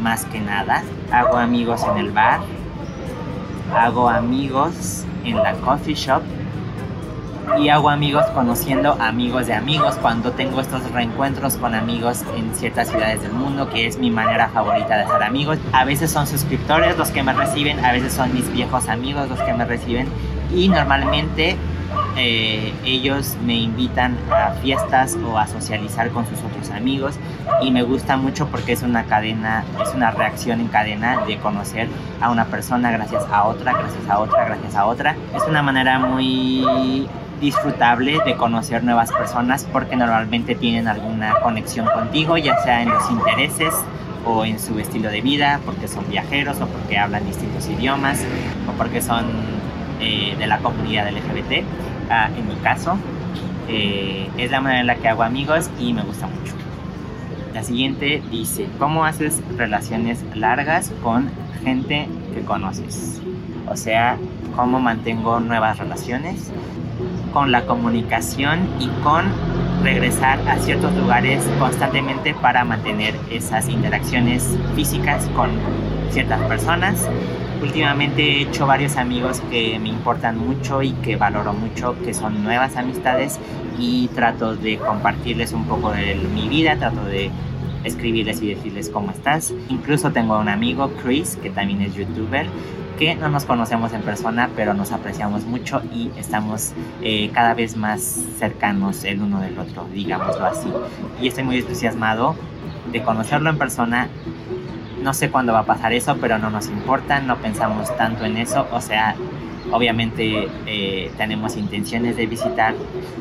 más 0.00 0.24
que 0.26 0.40
nada. 0.40 0.82
Hago 1.12 1.36
amigos 1.36 1.82
en 1.90 1.98
el 1.98 2.10
bar, 2.10 2.40
hago 3.74 4.08
amigos 4.08 5.04
en 5.24 5.36
la 5.36 5.54
coffee 5.54 5.94
shop 5.94 6.22
y 7.58 7.70
hago 7.70 7.88
amigos 7.88 8.24
conociendo 8.34 8.92
amigos 9.00 9.46
de 9.46 9.54
amigos 9.54 9.96
cuando 10.02 10.32
tengo 10.32 10.60
estos 10.60 10.90
reencuentros 10.92 11.56
con 11.56 11.74
amigos 11.74 12.22
en 12.36 12.54
ciertas 12.54 12.88
ciudades 12.88 13.22
del 13.22 13.32
mundo, 13.32 13.70
que 13.70 13.86
es 13.86 13.98
mi 13.98 14.10
manera 14.10 14.48
favorita 14.50 14.96
de 14.96 15.04
hacer 15.04 15.22
amigos. 15.22 15.58
A 15.72 15.84
veces 15.84 16.10
son 16.10 16.26
suscriptores 16.26 16.98
los 16.98 17.10
que 17.10 17.22
me 17.22 17.32
reciben, 17.32 17.84
a 17.84 17.92
veces 17.92 18.12
son 18.12 18.34
mis 18.34 18.52
viejos 18.52 18.88
amigos 18.88 19.28
los 19.30 19.40
que 19.40 19.54
me 19.54 19.64
reciben 19.64 20.08
y 20.54 20.68
normalmente 20.68 21.56
eh, 22.16 22.72
ellos 22.84 23.36
me 23.44 23.54
invitan 23.54 24.16
a 24.30 24.52
fiestas 24.60 25.16
o 25.24 25.38
a 25.38 25.46
socializar 25.46 26.10
con 26.10 26.26
sus 26.26 26.38
otros 26.40 26.70
amigos 26.70 27.14
y 27.62 27.70
me 27.70 27.82
gusta 27.82 28.16
mucho 28.16 28.48
porque 28.48 28.72
es 28.72 28.82
una 28.82 29.04
cadena, 29.04 29.64
es 29.82 29.94
una 29.94 30.10
reacción 30.10 30.60
en 30.60 30.68
cadena 30.68 31.24
de 31.26 31.38
conocer 31.38 31.88
a 32.20 32.30
una 32.30 32.46
persona 32.46 32.90
gracias 32.90 33.24
a 33.30 33.44
otra, 33.44 33.72
gracias 33.72 34.08
a 34.08 34.18
otra, 34.18 34.44
gracias 34.44 34.74
a 34.74 34.86
otra. 34.86 35.16
Es 35.34 35.42
una 35.48 35.62
manera 35.62 35.98
muy 35.98 37.06
disfrutable 37.40 38.18
de 38.24 38.36
conocer 38.36 38.82
nuevas 38.82 39.12
personas 39.12 39.66
porque 39.72 39.96
normalmente 39.96 40.54
tienen 40.54 40.88
alguna 40.88 41.34
conexión 41.40 41.86
contigo, 41.86 42.36
ya 42.36 42.60
sea 42.62 42.82
en 42.82 42.88
los 42.88 43.08
intereses 43.10 43.74
o 44.24 44.44
en 44.44 44.58
su 44.58 44.78
estilo 44.78 45.08
de 45.08 45.20
vida, 45.20 45.60
porque 45.64 45.88
son 45.88 46.08
viajeros 46.08 46.60
o 46.60 46.66
porque 46.66 46.98
hablan 46.98 47.24
distintos 47.24 47.68
idiomas 47.68 48.24
o 48.68 48.72
porque 48.72 49.00
son 49.00 49.24
eh, 50.00 50.34
de 50.38 50.46
la 50.46 50.58
comunidad 50.58 51.08
LGBT 51.10 51.64
en 52.08 52.48
mi 52.48 52.54
caso. 52.56 52.96
Eh, 53.68 54.28
es 54.38 54.50
la 54.50 54.60
manera 54.60 54.80
en 54.80 54.86
la 54.86 54.96
que 54.96 55.08
hago 55.08 55.22
amigos 55.22 55.70
y 55.78 55.92
me 55.92 56.02
gusta 56.02 56.26
mucho. 56.26 56.54
La 57.54 57.62
siguiente 57.62 58.22
dice, 58.30 58.66
¿cómo 58.78 59.04
haces 59.04 59.42
relaciones 59.56 60.24
largas 60.34 60.92
con 61.02 61.30
gente 61.62 62.08
que 62.34 62.42
conoces? 62.42 63.20
O 63.68 63.76
sea, 63.76 64.16
¿cómo 64.56 64.80
mantengo 64.80 65.40
nuevas 65.40 65.78
relaciones? 65.78 66.50
Con 67.32 67.52
la 67.52 67.66
comunicación 67.66 68.60
y 68.80 68.88
con 69.02 69.24
regresar 69.82 70.38
a 70.48 70.58
ciertos 70.58 70.94
lugares 70.94 71.44
constantemente 71.58 72.34
para 72.34 72.64
mantener 72.64 73.14
esas 73.30 73.68
interacciones 73.68 74.56
físicas 74.74 75.28
con 75.36 75.50
ciertas 76.10 76.40
personas 76.42 77.08
últimamente 77.62 78.22
he 78.22 78.42
hecho 78.42 78.66
varios 78.66 78.96
amigos 78.96 79.40
que 79.50 79.78
me 79.78 79.88
importan 79.88 80.38
mucho 80.38 80.82
y 80.82 80.92
que 80.92 81.16
valoro 81.16 81.52
mucho, 81.52 81.96
que 82.04 82.14
son 82.14 82.42
nuevas 82.42 82.76
amistades 82.76 83.38
y 83.78 84.08
trato 84.08 84.56
de 84.56 84.78
compartirles 84.78 85.52
un 85.52 85.64
poco 85.64 85.90
de 85.90 86.14
mi 86.14 86.48
vida, 86.48 86.76
trato 86.76 87.04
de 87.04 87.30
escribirles 87.84 88.42
y 88.42 88.48
decirles 88.54 88.90
cómo 88.90 89.10
estás. 89.10 89.52
Incluso 89.68 90.12
tengo 90.12 90.38
un 90.38 90.48
amigo, 90.48 90.90
Chris, 91.02 91.36
que 91.42 91.50
también 91.50 91.82
es 91.82 91.94
youtuber, 91.94 92.46
que 92.98 93.14
no 93.14 93.28
nos 93.28 93.44
conocemos 93.44 93.92
en 93.92 94.02
persona, 94.02 94.50
pero 94.56 94.74
nos 94.74 94.90
apreciamos 94.90 95.44
mucho 95.44 95.80
y 95.94 96.10
estamos 96.16 96.72
eh, 97.02 97.30
cada 97.32 97.54
vez 97.54 97.76
más 97.76 98.02
cercanos 98.38 99.04
el 99.04 99.22
uno 99.22 99.40
del 99.40 99.58
otro, 99.58 99.86
digámoslo 99.92 100.46
así. 100.46 100.68
Y 101.20 101.28
estoy 101.28 101.44
muy 101.44 101.58
entusiasmado 101.58 102.34
de 102.90 103.02
conocerlo 103.02 103.50
en 103.50 103.58
persona 103.58 104.08
no 105.02 105.14
sé 105.14 105.30
cuándo 105.30 105.52
va 105.52 105.60
a 105.60 105.66
pasar 105.66 105.92
eso, 105.92 106.16
pero 106.20 106.38
no 106.38 106.50
nos 106.50 106.68
importa, 106.68 107.20
no 107.20 107.36
pensamos 107.36 107.94
tanto 107.96 108.24
en 108.24 108.36
eso. 108.36 108.66
O 108.72 108.80
sea, 108.80 109.14
obviamente 109.72 110.48
eh, 110.66 111.10
tenemos 111.16 111.56
intenciones 111.56 112.16
de 112.16 112.26
visitar 112.26 112.74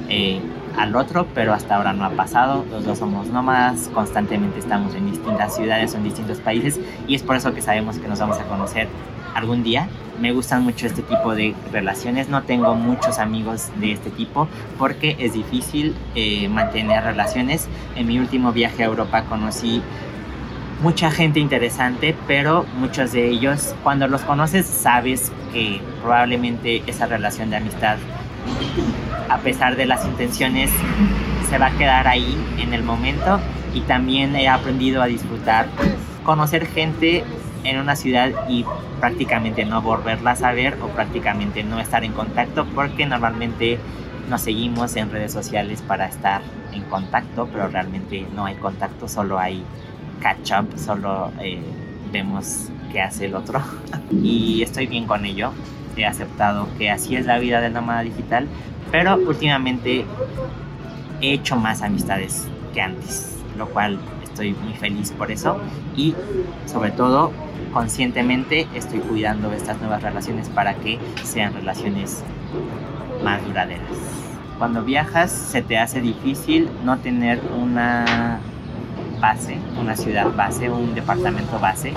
eh, 0.10 0.39
al 0.77 0.96
otro, 0.96 1.27
pero 1.34 1.53
hasta 1.53 1.75
ahora 1.75 1.93
no 1.93 2.05
ha 2.05 2.12
pasado. 2.12 2.65
Los 2.72 2.86
dos 2.86 3.00
somos 3.00 3.27
nómadas, 3.27 3.89
constantemente 3.93 4.60
estamos 4.60 4.96
en 4.96 5.12
distintas 5.12 5.55
ciudades 5.55 5.93
o 5.93 5.98
en 5.98 6.03
distintos 6.03 6.39
países 6.39 6.79
y 7.07 7.15
es 7.15 7.24
por 7.24 7.36
eso 7.36 7.53
que 7.53 7.62
sabemos 7.62 7.98
que 7.98 8.07
nos 8.07 8.19
vamos 8.19 8.38
a 8.39 8.43
conocer 8.43 8.88
algún 9.34 9.63
día. 9.63 9.88
Me 10.19 10.31
gustan 10.31 10.63
mucho 10.63 10.88
este 10.88 11.03
tipo 11.03 11.36
de 11.36 11.53
relaciones. 11.72 12.27
No 12.27 12.41
tengo 12.43 12.74
muchos 12.74 13.19
amigos 13.19 13.69
de 13.79 13.91
este 13.91 14.10
tipo 14.10 14.48
porque 14.79 15.15
es 15.19 15.34
difícil 15.34 15.96
eh, 16.15 16.50
mantener 16.50 17.03
relaciones. 17.03 17.67
En 17.96 18.07
mi 18.07 18.17
último 18.17 18.51
viaje 18.51 18.84
a 18.84 18.88
Europa 18.88 19.24
conocí 19.24 19.81
mucha 20.81 21.10
gente 21.12 21.39
interesante, 21.39 22.15
pero 22.27 22.65
muchos 22.79 23.12
de 23.12 23.27
ellos, 23.27 23.75
cuando 23.84 24.07
los 24.07 24.22
conoces, 24.22 24.65
sabes 24.65 25.31
que 25.51 25.81
probablemente 26.01 26.84
esa 26.88 27.07
relación 27.07 27.50
de 27.50 27.57
amistad, 27.57 27.98
a 29.29 29.38
pesar 29.39 29.75
de 29.75 29.86
las 29.86 30.05
intenciones, 30.05 30.69
se 31.50 31.57
va 31.57 31.67
a 31.67 31.77
quedar 31.77 32.07
ahí 32.07 32.38
en 32.60 32.74
el 32.74 32.84
momento. 32.84 33.39
Y 33.74 33.81
también 33.81 34.36
he 34.36 34.48
aprendido 34.48 35.01
a 35.01 35.07
disfrutar, 35.07 35.67
conocer 36.24 36.65
gente 36.65 37.24
en 37.63 37.79
una 37.79 37.96
ciudad 37.96 38.31
y 38.50 38.65
prácticamente 39.00 39.65
no 39.65 39.81
volverla 39.81 40.31
a 40.31 40.36
saber 40.36 40.77
o 40.81 40.88
prácticamente 40.88 41.63
no 41.63 41.79
estar 41.79 42.03
en 42.03 42.13
contacto 42.13 42.65
porque 42.74 43.05
normalmente 43.05 43.77
nos 44.29 44.41
seguimos 44.41 44.96
en 44.96 45.12
redes 45.12 45.31
sociales 45.31 45.81
para 45.81 46.07
estar 46.07 46.41
en 46.74 46.84
contacto, 46.84 47.48
pero 47.51 47.67
realmente 47.67 48.25
no 48.36 48.46
hay 48.46 48.55
contacto, 48.55 49.07
solo 49.07 49.38
hay 49.38 49.63
catch 50.21 50.51
up, 50.51 50.77
solo 50.77 51.31
eh, 51.41 51.62
vemos 52.12 52.69
qué 52.91 53.01
hace 53.01 53.25
el 53.25 53.36
otro. 53.36 53.62
y 54.12 54.62
estoy 54.62 54.88
bien 54.88 55.05
con 55.05 55.25
ello. 55.25 55.51
He 55.95 56.05
aceptado 56.05 56.67
que 56.77 56.91
así 56.91 57.15
es 57.15 57.25
la 57.25 57.39
vida 57.39 57.59
del 57.59 57.74
nómada 57.74 58.01
digital, 58.01 58.47
pero 58.91 59.15
últimamente 59.15 60.05
he 61.21 61.33
hecho 61.33 61.55
más 61.55 61.81
amistades 61.81 62.47
que 62.74 62.81
antes, 62.81 63.36
lo 63.57 63.67
cual 63.69 64.00
estoy 64.24 64.53
muy 64.53 64.74
feliz 64.74 65.12
por 65.12 65.31
eso 65.31 65.59
y 65.95 66.13
sobre 66.67 66.91
todo 66.91 67.31
conscientemente 67.74 68.67
estoy 68.75 69.00
cuidando 69.00 69.51
estas 69.51 69.79
nuevas 69.79 70.03
relaciones 70.03 70.47
para 70.50 70.75
que 70.75 71.00
sean 71.24 71.53
relaciones 71.53 72.24
más 73.24 73.43
duraderas. 73.45 73.88
Cuando 74.59 74.83
viajas 74.83 75.31
se 75.31 75.63
te 75.63 75.77
hace 75.77 76.01
difícil 76.01 76.69
no 76.83 77.00
tener 77.00 77.41
una 77.59 78.39
base, 79.19 79.57
una 79.79 79.95
ciudad 79.95 80.27
base, 80.36 80.69
un 80.69 80.93
departamento 80.95 81.59
base. 81.59 81.93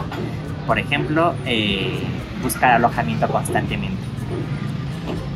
Por 0.67 0.79
ejemplo, 0.79 1.35
eh, 1.47 2.03
buscar 2.43 2.73
alojamiento 2.73 3.29
constantemente. 3.29 4.03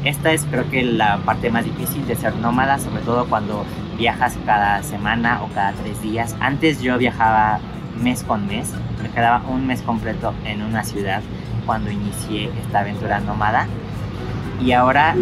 Esta 0.04 0.32
es 0.32 0.44
creo 0.44 0.68
que 0.70 0.82
la 0.82 1.18
parte 1.18 1.50
más 1.50 1.64
difícil 1.64 2.06
de 2.06 2.14
ser 2.14 2.36
nómada, 2.36 2.78
sobre 2.78 3.02
todo 3.02 3.26
cuando 3.26 3.64
viajas 3.96 4.36
cada 4.44 4.82
semana 4.82 5.42
o 5.42 5.48
cada 5.48 5.72
tres 5.72 6.00
días. 6.02 6.36
Antes 6.40 6.82
yo 6.82 6.98
viajaba 6.98 7.58
mes 8.00 8.22
con 8.22 8.46
mes, 8.46 8.72
me 9.02 9.08
quedaba 9.08 9.42
un 9.48 9.66
mes 9.66 9.80
completo 9.82 10.34
en 10.44 10.62
una 10.62 10.84
ciudad 10.84 11.22
cuando 11.64 11.90
inicié 11.90 12.50
esta 12.60 12.80
aventura 12.80 13.20
nómada 13.20 13.66
y 14.60 14.72
ahora 14.72 15.14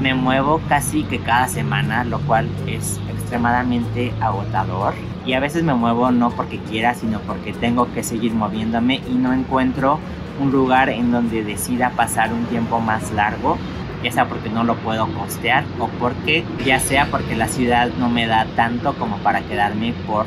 me 0.00 0.14
muevo 0.14 0.60
casi 0.68 1.04
que 1.04 1.18
cada 1.18 1.48
semana, 1.48 2.04
lo 2.04 2.20
cual 2.20 2.48
es 2.66 3.00
extremadamente 3.32 4.12
agotador. 4.20 4.92
Y 5.24 5.32
a 5.32 5.40
veces 5.40 5.64
me 5.64 5.72
muevo 5.72 6.10
no 6.10 6.30
porque 6.30 6.58
quiera, 6.58 6.94
sino 6.94 7.18
porque 7.20 7.54
tengo 7.54 7.90
que 7.94 8.02
seguir 8.02 8.34
moviéndome 8.34 9.00
y 9.08 9.14
no 9.14 9.32
encuentro 9.32 9.98
un 10.38 10.52
lugar 10.52 10.90
en 10.90 11.10
donde 11.10 11.42
decida 11.42 11.90
pasar 11.96 12.30
un 12.30 12.44
tiempo 12.46 12.80
más 12.80 13.10
largo, 13.12 13.56
ya 14.04 14.12
sea 14.12 14.28
porque 14.28 14.50
no 14.50 14.64
lo 14.64 14.76
puedo 14.76 15.06
costear 15.14 15.64
o 15.78 15.88
porque 15.98 16.44
ya 16.66 16.78
sea 16.78 17.06
porque 17.10 17.34
la 17.34 17.48
ciudad 17.48 17.88
no 17.98 18.10
me 18.10 18.26
da 18.26 18.44
tanto 18.54 18.92
como 18.94 19.16
para 19.18 19.40
quedarme 19.40 19.94
por 20.06 20.26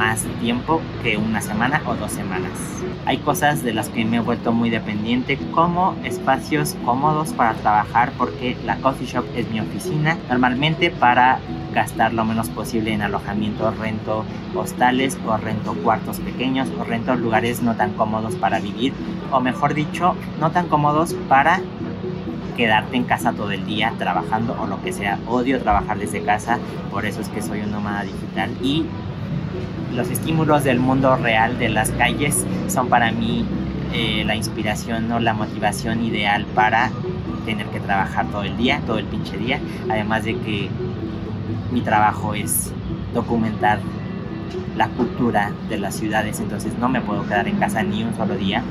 más 0.00 0.24
tiempo 0.40 0.80
que 1.02 1.18
una 1.18 1.42
semana 1.42 1.82
o 1.86 1.94
dos 1.94 2.10
semanas. 2.10 2.52
Hay 3.04 3.18
cosas 3.18 3.62
de 3.62 3.74
las 3.74 3.90
que 3.90 4.06
me 4.06 4.16
he 4.16 4.20
vuelto 4.20 4.50
muy 4.50 4.70
dependiente 4.70 5.36
como 5.52 5.94
espacios 6.04 6.74
cómodos 6.86 7.34
para 7.34 7.52
trabajar 7.52 8.10
porque 8.16 8.56
la 8.64 8.76
coffee 8.76 9.06
shop 9.06 9.26
es 9.36 9.50
mi 9.50 9.60
oficina 9.60 10.16
normalmente 10.30 10.88
para 10.90 11.38
gastar 11.74 12.14
lo 12.14 12.24
menos 12.24 12.48
posible 12.48 12.94
en 12.94 13.02
alojamiento, 13.02 13.70
rento 13.72 14.24
hostales 14.54 15.18
o 15.26 15.36
rento 15.36 15.74
cuartos 15.74 16.18
pequeños 16.18 16.68
o 16.80 16.84
rento 16.84 17.14
lugares 17.14 17.60
no 17.60 17.76
tan 17.76 17.92
cómodos 17.92 18.36
para 18.36 18.58
vivir 18.58 18.94
o 19.30 19.40
mejor 19.40 19.74
dicho, 19.74 20.16
no 20.40 20.50
tan 20.50 20.68
cómodos 20.68 21.12
para 21.28 21.60
quedarte 22.56 22.96
en 22.96 23.04
casa 23.04 23.34
todo 23.34 23.50
el 23.50 23.66
día 23.66 23.92
trabajando 23.98 24.56
o 24.58 24.66
lo 24.66 24.82
que 24.82 24.94
sea. 24.94 25.18
Odio 25.26 25.60
trabajar 25.60 25.98
desde 25.98 26.22
casa, 26.22 26.58
por 26.90 27.04
eso 27.04 27.20
es 27.20 27.28
que 27.28 27.42
soy 27.42 27.60
un 27.60 27.70
nómada 27.70 28.04
digital 28.04 28.50
y 28.62 28.86
los 29.94 30.08
estímulos 30.10 30.64
del 30.64 30.78
mundo 30.78 31.16
real 31.16 31.58
de 31.58 31.68
las 31.68 31.90
calles 31.90 32.44
son 32.68 32.88
para 32.88 33.12
mí 33.12 33.44
eh, 33.92 34.22
la 34.24 34.36
inspiración 34.36 35.10
o 35.12 35.18
la 35.18 35.34
motivación 35.34 36.04
ideal 36.04 36.46
para 36.54 36.90
tener 37.44 37.66
que 37.66 37.80
trabajar 37.80 38.26
todo 38.26 38.42
el 38.42 38.56
día, 38.56 38.80
todo 38.86 38.98
el 38.98 39.06
pinche 39.06 39.36
día. 39.36 39.60
Además 39.88 40.24
de 40.24 40.36
que 40.36 40.68
mi 41.72 41.80
trabajo 41.80 42.34
es 42.34 42.72
documentar 43.12 43.80
la 44.76 44.88
cultura 44.88 45.52
de 45.68 45.78
las 45.78 45.96
ciudades, 45.96 46.40
entonces 46.40 46.72
no 46.78 46.88
me 46.88 47.00
puedo 47.00 47.24
quedar 47.26 47.48
en 47.48 47.56
casa 47.56 47.82
ni 47.82 48.04
un 48.04 48.14
solo 48.14 48.36
día. 48.36 48.62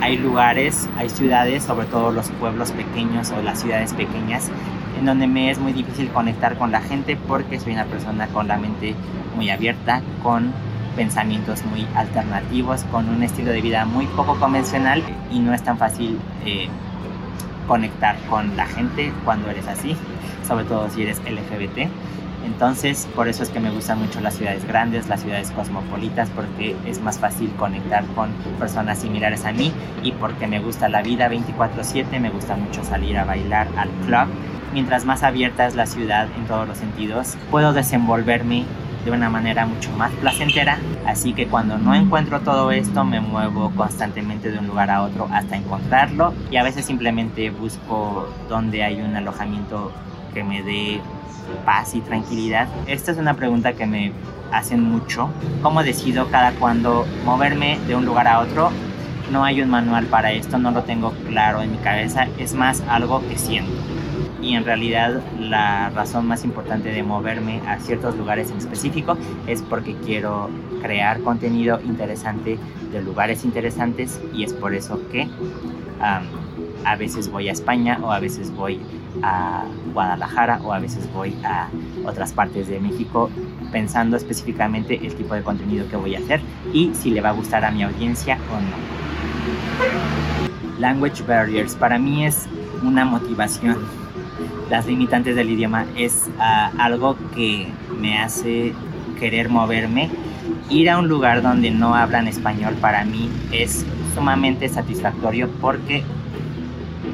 Hay 0.00 0.18
lugares, 0.18 0.88
hay 0.98 1.08
ciudades, 1.08 1.62
sobre 1.62 1.86
todo 1.86 2.10
los 2.12 2.28
pueblos 2.32 2.72
pequeños 2.72 3.30
o 3.30 3.40
las 3.40 3.60
ciudades 3.60 3.92
pequeñas, 3.94 4.50
en 5.02 5.06
donde 5.06 5.26
me 5.26 5.50
es 5.50 5.58
muy 5.58 5.72
difícil 5.72 6.08
conectar 6.10 6.56
con 6.56 6.70
la 6.70 6.80
gente 6.80 7.16
porque 7.16 7.58
soy 7.58 7.72
una 7.72 7.86
persona 7.86 8.28
con 8.28 8.46
la 8.46 8.56
mente 8.56 8.94
muy 9.34 9.50
abierta, 9.50 10.00
con 10.22 10.52
pensamientos 10.94 11.64
muy 11.64 11.88
alternativos, 11.96 12.84
con 12.84 13.08
un 13.08 13.20
estilo 13.24 13.50
de 13.50 13.60
vida 13.60 13.84
muy 13.84 14.06
poco 14.06 14.38
convencional 14.38 15.02
y 15.32 15.40
no 15.40 15.54
es 15.54 15.62
tan 15.64 15.76
fácil 15.76 16.20
eh, 16.46 16.68
conectar 17.66 18.16
con 18.30 18.56
la 18.56 18.66
gente 18.66 19.12
cuando 19.24 19.50
eres 19.50 19.66
así. 19.66 19.96
sobre 20.46 20.64
todo 20.66 20.88
si 20.88 21.02
eres 21.02 21.18
LGBT. 21.18 21.90
Entonces, 22.44 23.08
por 23.16 23.26
eso 23.26 23.42
es 23.42 23.48
que 23.50 23.58
me 23.58 23.70
gustan 23.70 23.98
mucho 23.98 24.20
las 24.20 24.34
ciudades 24.34 24.64
grandes, 24.64 25.08
las 25.08 25.22
ciudades 25.22 25.50
cosmopolitas, 25.50 26.28
porque 26.30 26.76
es 26.86 27.00
más 27.00 27.18
fácil 27.18 27.50
conectar 27.56 28.04
con 28.14 28.30
personas 28.60 28.98
similares 28.98 29.44
a 29.46 29.52
mí 29.52 29.72
y 30.04 30.12
porque 30.12 30.46
me 30.46 30.60
gusta 30.60 30.88
la 30.88 31.02
vida 31.02 31.28
24/7, 31.28 32.20
me 32.20 32.30
gusta 32.30 32.54
mucho 32.54 32.84
salir 32.84 33.18
a 33.18 33.24
bailar 33.24 33.66
al 33.76 33.88
club. 34.06 34.28
Mientras 34.72 35.04
más 35.04 35.22
abierta 35.22 35.66
es 35.66 35.74
la 35.74 35.86
ciudad 35.86 36.28
en 36.36 36.46
todos 36.46 36.66
los 36.66 36.78
sentidos, 36.78 37.36
puedo 37.50 37.72
desenvolverme 37.72 38.64
de 39.04 39.10
una 39.10 39.28
manera 39.28 39.66
mucho 39.66 39.90
más 39.92 40.10
placentera. 40.12 40.78
Así 41.06 41.34
que 41.34 41.46
cuando 41.46 41.76
no 41.76 41.94
encuentro 41.94 42.40
todo 42.40 42.70
esto, 42.70 43.04
me 43.04 43.20
muevo 43.20 43.70
constantemente 43.70 44.50
de 44.50 44.58
un 44.58 44.66
lugar 44.66 44.90
a 44.90 45.02
otro 45.02 45.28
hasta 45.32 45.56
encontrarlo 45.56 46.32
y 46.50 46.56
a 46.56 46.62
veces 46.62 46.86
simplemente 46.86 47.50
busco 47.50 48.28
donde 48.48 48.82
hay 48.82 49.00
un 49.00 49.14
alojamiento 49.14 49.92
que 50.32 50.42
me 50.42 50.62
dé 50.62 51.00
paz 51.64 51.94
y 51.94 52.00
tranquilidad? 52.00 52.68
Esta 52.86 53.12
es 53.12 53.18
una 53.18 53.34
pregunta 53.34 53.74
que 53.74 53.86
me 53.86 54.12
hacen 54.52 54.82
mucho. 54.82 55.30
¿Cómo 55.62 55.82
decido 55.82 56.28
cada 56.30 56.52
cuando 56.52 57.06
moverme 57.24 57.78
de 57.86 57.96
un 57.96 58.04
lugar 58.04 58.28
a 58.28 58.40
otro? 58.40 58.70
No 59.30 59.44
hay 59.44 59.62
un 59.62 59.70
manual 59.70 60.06
para 60.06 60.32
esto, 60.32 60.58
no 60.58 60.70
lo 60.70 60.82
tengo 60.82 61.12
claro 61.28 61.62
en 61.62 61.72
mi 61.72 61.78
cabeza, 61.78 62.26
es 62.38 62.54
más 62.54 62.82
algo 62.88 63.26
que 63.28 63.38
siento. 63.38 63.72
Y 64.42 64.54
en 64.54 64.64
realidad 64.64 65.22
la 65.38 65.90
razón 65.90 66.26
más 66.26 66.44
importante 66.44 66.90
de 66.90 67.02
moverme 67.02 67.62
a 67.66 67.78
ciertos 67.78 68.16
lugares 68.16 68.50
en 68.50 68.58
específico 68.58 69.16
es 69.46 69.62
porque 69.62 69.94
quiero 70.04 70.50
crear 70.82 71.20
contenido 71.20 71.80
interesante 71.84 72.58
de 72.90 73.02
lugares 73.02 73.44
interesantes 73.44 74.20
y 74.34 74.42
es 74.42 74.52
por 74.52 74.74
eso 74.74 75.00
que 75.10 75.28
a 76.84 76.96
veces 76.96 77.30
voy 77.30 77.48
a 77.48 77.52
España 77.52 78.00
o 78.02 78.10
a 78.10 78.18
veces 78.18 78.52
voy 78.54 78.80
a 79.22 79.64
Guadalajara 79.92 80.60
o 80.64 80.72
a 80.72 80.78
veces 80.80 81.08
voy 81.12 81.36
a 81.44 81.68
otras 82.04 82.32
partes 82.32 82.66
de 82.68 82.80
México 82.80 83.30
pensando 83.70 84.16
específicamente 84.16 84.98
el 85.06 85.14
tipo 85.14 85.34
de 85.34 85.42
contenido 85.42 85.88
que 85.88 85.96
voy 85.96 86.16
a 86.16 86.18
hacer 86.18 86.40
y 86.72 86.92
si 86.94 87.10
le 87.10 87.20
va 87.20 87.28
a 87.30 87.32
gustar 87.32 87.64
a 87.64 87.70
mi 87.70 87.82
audiencia 87.82 88.38
o 88.50 88.56
no. 88.60 88.76
Language 90.78 91.22
barriers 91.22 91.76
para 91.76 91.98
mí 91.98 92.26
es 92.26 92.46
una 92.82 93.04
motivación. 93.04 94.01
Las 94.72 94.86
limitantes 94.86 95.36
del 95.36 95.50
idioma 95.50 95.84
es 95.98 96.30
ah, 96.38 96.72
algo 96.78 97.14
que 97.34 97.68
me 98.00 98.18
hace 98.18 98.72
querer 99.20 99.50
moverme. 99.50 100.08
Ir 100.70 100.88
a 100.88 100.98
un 100.98 101.08
lugar 101.08 101.42
donde 101.42 101.70
no 101.70 101.94
hablan 101.94 102.26
español 102.26 102.76
para 102.80 103.04
mí 103.04 103.28
es 103.52 103.84
sumamente 104.14 104.70
satisfactorio 104.70 105.50
porque 105.60 106.02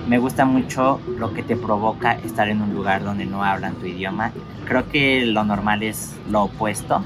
me 0.06 0.18
gusta 0.18 0.44
mucho 0.44 1.00
lo 1.18 1.34
que 1.34 1.42
te 1.42 1.56
provoca 1.56 2.12
estar 2.12 2.48
en 2.48 2.62
un 2.62 2.74
lugar 2.74 3.02
donde 3.02 3.26
no 3.26 3.42
hablan 3.42 3.74
tu 3.74 3.86
idioma. 3.86 4.30
Creo 4.64 4.88
que 4.88 5.26
lo 5.26 5.42
normal 5.42 5.82
es 5.82 6.14
lo 6.30 6.44
opuesto, 6.44 7.02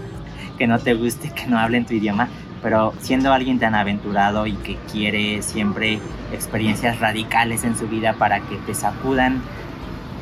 que 0.58 0.66
no 0.66 0.78
te 0.78 0.92
guste 0.92 1.30
que 1.30 1.46
no 1.46 1.58
hablen 1.58 1.86
tu 1.86 1.94
idioma, 1.94 2.28
pero 2.62 2.92
siendo 3.00 3.32
alguien 3.32 3.58
tan 3.58 3.74
aventurado 3.74 4.46
y 4.46 4.52
que 4.56 4.76
quiere 4.92 5.40
siempre 5.40 6.00
experiencias 6.34 7.00
radicales 7.00 7.64
en 7.64 7.78
su 7.78 7.88
vida 7.88 8.12
para 8.12 8.40
que 8.40 8.56
te 8.66 8.74
sacudan 8.74 9.40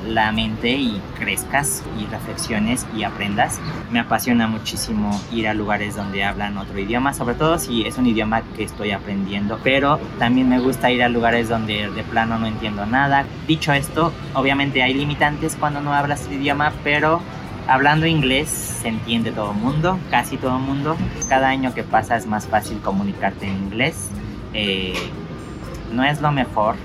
la 0.07 0.33
mente 0.33 0.71
y 0.71 1.01
crezcas 1.19 1.83
y 1.99 2.07
reflexiones 2.07 2.87
y 2.97 3.05
aprendas. 3.05 3.61
Me 3.91 4.01
apasiona 4.01 4.47
muchísimo 4.47 5.19
ir 5.33 5.49
a 5.49 5.55
lugares 5.55 5.97
donde 5.97 6.25
hablan 6.25 6.59
otro 6.59 6.79
idioma, 6.79 7.15
sobre 7.15 7.35
todo 7.35 7.59
si 7.59 7.87
es 7.87 7.99
un 7.99 8.07
idioma 8.07 8.43
que 8.57 8.65
estoy 8.65 8.93
aprendiendo, 8.93 9.59
pero 9.63 9.99
también 10.19 10.49
me 10.49 10.59
gusta 10.59 10.91
ir 10.91 11.03
a 11.03 11.09
lugares 11.09 11.49
donde 11.49 11.91
de 11.91 12.03
plano 12.05 12.39
no 12.39 12.47
entiendo 12.47 12.87
nada. 12.87 13.25
Dicho 13.47 13.73
esto, 13.73 14.13
obviamente 14.35 14.83
hay 14.83 14.95
limitantes 14.95 15.57
cuando 15.59 15.81
no 15.81 15.95
hablas 15.95 16.27
el 16.27 16.35
idioma, 16.35 16.73
pero 16.83 17.21
hablando 17.67 18.07
inglés 18.07 18.49
se 18.49 18.89
entiende 18.89 19.33
todo 19.33 19.53
el 19.53 19.59
mundo, 19.59 19.99
casi 20.11 20.37
todo 20.37 20.57
el 20.57 20.63
mundo. 20.63 20.97
Cada 21.29 21.49
año 21.49 21.75
que 21.75 21.83
pasa 21.83 22.17
es 22.17 22.27
más 22.27 22.47
fácil 22.47 22.79
comunicarte 22.81 23.47
en 23.47 23.57
inglés. 23.65 24.09
Eh, 24.53 24.95
no 25.93 26.05
es 26.05 26.21
lo 26.21 26.33
mejor, 26.33 26.77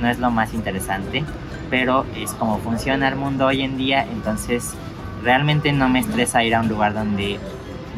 no 0.00 0.08
es 0.08 0.18
lo 0.18 0.30
más 0.30 0.54
interesante, 0.54 1.24
pero 1.70 2.04
es 2.16 2.32
como 2.32 2.58
funciona 2.58 3.08
el 3.08 3.16
mundo 3.16 3.46
hoy 3.46 3.62
en 3.62 3.78
día, 3.78 4.04
entonces 4.10 4.74
realmente 5.22 5.72
no 5.72 5.88
me 5.88 6.00
estresa 6.00 6.42
ir 6.42 6.54
a 6.54 6.60
un 6.60 6.68
lugar 6.68 6.92
donde 6.92 7.38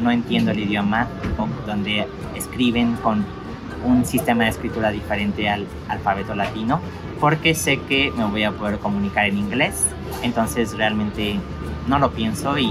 no 0.00 0.10
entiendo 0.10 0.50
el 0.50 0.60
idioma, 0.60 1.08
o 1.38 1.48
donde 1.66 2.06
escriben 2.36 2.94
con 2.96 3.24
un 3.84 4.04
sistema 4.04 4.44
de 4.44 4.50
escritura 4.50 4.90
diferente 4.90 5.48
al 5.48 5.66
alfabeto 5.88 6.34
latino, 6.34 6.80
porque 7.20 7.54
sé 7.54 7.80
que 7.80 8.12
me 8.16 8.24
voy 8.24 8.44
a 8.44 8.52
poder 8.52 8.78
comunicar 8.78 9.26
en 9.26 9.38
inglés, 9.38 9.86
entonces 10.22 10.76
realmente 10.76 11.38
no 11.86 11.98
lo 11.98 12.10
pienso 12.10 12.58
y 12.58 12.68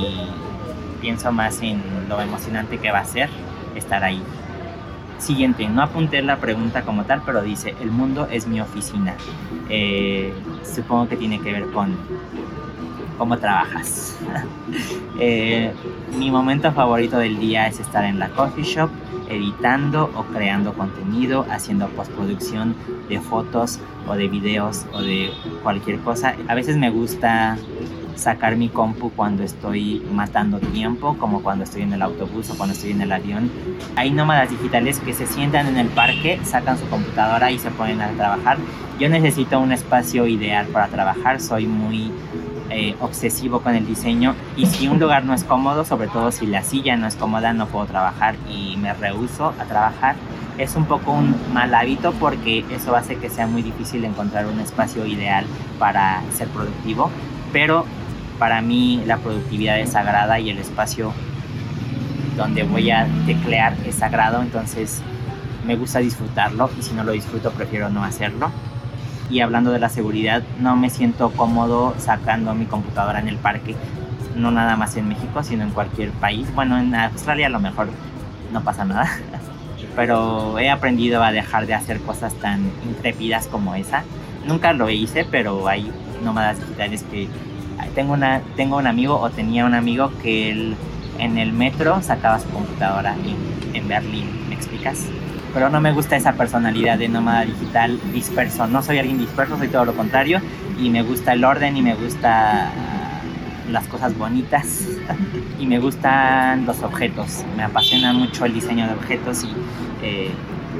pienso 1.01 1.31
más 1.31 1.61
en 1.61 1.81
lo 2.07 2.21
emocionante 2.21 2.77
que 2.77 2.91
va 2.91 2.99
a 2.99 3.05
ser 3.05 3.29
estar 3.75 4.03
ahí. 4.03 4.21
Siguiente, 5.21 5.69
no 5.69 5.83
apunté 5.83 6.19
la 6.23 6.37
pregunta 6.37 6.81
como 6.81 7.03
tal, 7.03 7.21
pero 7.23 7.43
dice, 7.43 7.75
el 7.79 7.91
mundo 7.91 8.27
es 8.31 8.47
mi 8.47 8.59
oficina. 8.59 9.13
Eh, 9.69 10.33
supongo 10.63 11.09
que 11.09 11.15
tiene 11.15 11.39
que 11.39 11.53
ver 11.53 11.67
con 11.67 11.95
cómo 13.17 13.37
trabajas. 13.37 14.17
Eh, 15.19 15.71
mi 16.17 16.31
momento 16.31 16.71
favorito 16.71 17.19
del 17.19 17.37
día 17.37 17.67
es 17.67 17.79
estar 17.79 18.03
en 18.05 18.17
la 18.17 18.29
coffee 18.29 18.63
shop, 18.63 18.89
editando 19.29 20.09
o 20.15 20.23
creando 20.23 20.73
contenido, 20.73 21.45
haciendo 21.51 21.87
postproducción 21.89 22.73
de 23.07 23.19
fotos 23.19 23.79
o 24.07 24.15
de 24.15 24.27
videos 24.27 24.87
o 24.93 25.01
de 25.01 25.29
cualquier 25.61 25.99
cosa. 25.99 26.35
A 26.47 26.55
veces 26.55 26.77
me 26.77 26.89
gusta 26.89 27.57
sacar 28.15 28.55
mi 28.55 28.69
compu 28.69 29.11
cuando 29.11 29.43
estoy 29.43 30.01
matando 30.11 30.59
tiempo, 30.59 31.17
como 31.17 31.41
cuando 31.41 31.63
estoy 31.63 31.83
en 31.83 31.93
el 31.93 32.01
autobús 32.01 32.49
o 32.49 32.57
cuando 32.57 32.73
estoy 32.73 32.91
en 32.91 33.01
el 33.01 33.11
avión. 33.11 33.51
Hay 33.95 34.11
nómadas 34.11 34.49
digitales 34.49 34.99
que 34.99 35.13
se 35.13 35.27
sientan 35.27 35.67
en 35.67 35.77
el 35.77 35.87
parque, 35.87 36.39
sacan 36.43 36.77
su 36.77 36.87
computadora 36.87 37.51
y 37.51 37.59
se 37.59 37.71
ponen 37.71 38.01
a 38.01 38.09
trabajar. 38.11 38.57
Yo 38.99 39.09
necesito 39.09 39.59
un 39.59 39.71
espacio 39.71 40.27
ideal 40.27 40.67
para 40.67 40.87
trabajar, 40.87 41.39
soy 41.39 41.65
muy 41.65 42.11
eh, 42.73 42.95
obsesivo 43.01 43.59
con 43.59 43.75
el 43.75 43.85
diseño 43.85 44.33
y 44.55 44.65
si 44.65 44.87
un 44.87 44.97
lugar 44.97 45.25
no 45.25 45.33
es 45.33 45.43
cómodo, 45.43 45.83
sobre 45.83 46.07
todo 46.07 46.31
si 46.31 46.45
la 46.45 46.63
silla 46.63 46.95
no 46.95 47.05
es 47.05 47.17
cómoda, 47.17 47.51
no 47.51 47.67
puedo 47.67 47.85
trabajar 47.85 48.35
y 48.49 48.77
me 48.77 48.93
rehuso 48.93 49.53
a 49.59 49.65
trabajar. 49.65 50.15
Es 50.57 50.77
un 50.77 50.85
poco 50.85 51.11
un 51.11 51.35
mal 51.53 51.73
hábito 51.73 52.13
porque 52.13 52.63
eso 52.71 52.95
hace 52.95 53.17
que 53.17 53.29
sea 53.29 53.45
muy 53.45 53.61
difícil 53.61 54.05
encontrar 54.05 54.45
un 54.45 54.59
espacio 54.61 55.05
ideal 55.05 55.45
para 55.79 56.21
ser 56.31 56.47
productivo, 56.47 57.09
pero 57.51 57.85
para 58.41 58.59
mí 58.59 59.03
la 59.05 59.17
productividad 59.17 59.79
es 59.79 59.91
sagrada 59.91 60.39
y 60.39 60.49
el 60.49 60.57
espacio 60.57 61.13
donde 62.35 62.63
voy 62.63 62.89
a 62.89 63.07
teclear 63.27 63.75
es 63.85 63.93
sagrado, 63.93 64.41
entonces 64.41 65.03
me 65.63 65.75
gusta 65.75 65.99
disfrutarlo 65.99 66.71
y 66.79 66.81
si 66.81 66.95
no 66.95 67.03
lo 67.03 67.11
disfruto 67.11 67.51
prefiero 67.51 67.91
no 67.91 68.03
hacerlo. 68.03 68.49
Y 69.29 69.41
hablando 69.41 69.71
de 69.71 69.77
la 69.77 69.89
seguridad, 69.89 70.41
no 70.59 70.75
me 70.75 70.89
siento 70.89 71.29
cómodo 71.29 71.93
sacando 71.99 72.55
mi 72.55 72.65
computadora 72.65 73.19
en 73.19 73.27
el 73.27 73.37
parque, 73.37 73.75
no 74.35 74.49
nada 74.49 74.75
más 74.75 74.97
en 74.97 75.07
México, 75.07 75.43
sino 75.43 75.61
en 75.61 75.69
cualquier 75.69 76.09
país. 76.09 76.51
Bueno, 76.55 76.79
en 76.79 76.95
Australia 76.95 77.45
a 77.45 77.51
lo 77.51 77.59
mejor 77.59 77.89
no 78.51 78.63
pasa 78.63 78.85
nada, 78.85 79.07
pero 79.95 80.57
he 80.57 80.71
aprendido 80.71 81.23
a 81.23 81.31
dejar 81.31 81.67
de 81.67 81.75
hacer 81.75 82.01
cosas 82.01 82.33
tan 82.33 82.71
intrépidas 82.87 83.45
como 83.45 83.75
esa. 83.75 84.01
Nunca 84.47 84.73
lo 84.73 84.89
hice, 84.89 85.27
pero 85.29 85.67
hay 85.67 85.91
nómadas 86.23 86.59
digitales 86.59 87.03
que 87.03 87.29
tengo, 87.95 88.13
una, 88.13 88.41
tengo 88.55 88.77
un 88.77 88.87
amigo 88.87 89.19
o 89.19 89.29
tenía 89.29 89.65
un 89.65 89.73
amigo 89.73 90.11
que 90.21 90.51
él 90.51 90.75
en 91.19 91.37
el 91.37 91.53
metro 91.53 92.01
sacaba 92.01 92.39
su 92.39 92.49
computadora 92.49 93.15
en, 93.15 93.75
en 93.75 93.87
Berlín, 93.87 94.27
¿me 94.49 94.55
explicas? 94.55 95.05
Pero 95.53 95.69
no 95.69 95.81
me 95.81 95.91
gusta 95.91 96.15
esa 96.15 96.33
personalidad 96.33 96.97
de 96.97 97.09
nómada 97.09 97.45
digital 97.45 97.99
disperso. 98.13 98.67
No 98.67 98.81
soy 98.81 98.99
alguien 98.99 99.17
disperso, 99.17 99.57
soy 99.57 99.67
todo 99.67 99.85
lo 99.85 99.93
contrario. 99.93 100.39
Y 100.79 100.89
me 100.89 101.03
gusta 101.03 101.33
el 101.33 101.43
orden 101.43 101.75
y 101.75 101.81
me 101.81 101.93
gusta 101.93 102.71
las 103.69 103.85
cosas 103.87 104.17
bonitas 104.17 104.87
y 105.59 105.65
me 105.65 105.79
gustan 105.79 106.65
los 106.65 106.81
objetos. 106.83 107.43
Me 107.57 107.63
apasiona 107.63 108.13
mucho 108.13 108.45
el 108.45 108.53
diseño 108.53 108.87
de 108.87 108.93
objetos 108.93 109.43
y 109.43 109.49
eh, 110.05 110.31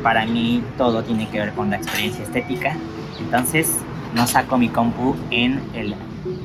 para 0.04 0.26
mí 0.26 0.63
todo 0.78 1.04
tiene 1.04 1.28
que 1.30 1.39
ver 1.39 1.52
con 1.52 1.69
la 1.69 1.78
experiencia 1.78 2.24
estética. 2.24 2.76
Entonces 3.19 3.78
no 4.15 4.26
saco 4.26 4.58
mi 4.58 4.69
compu 4.69 5.15
en 5.32 5.62
el 5.74 5.95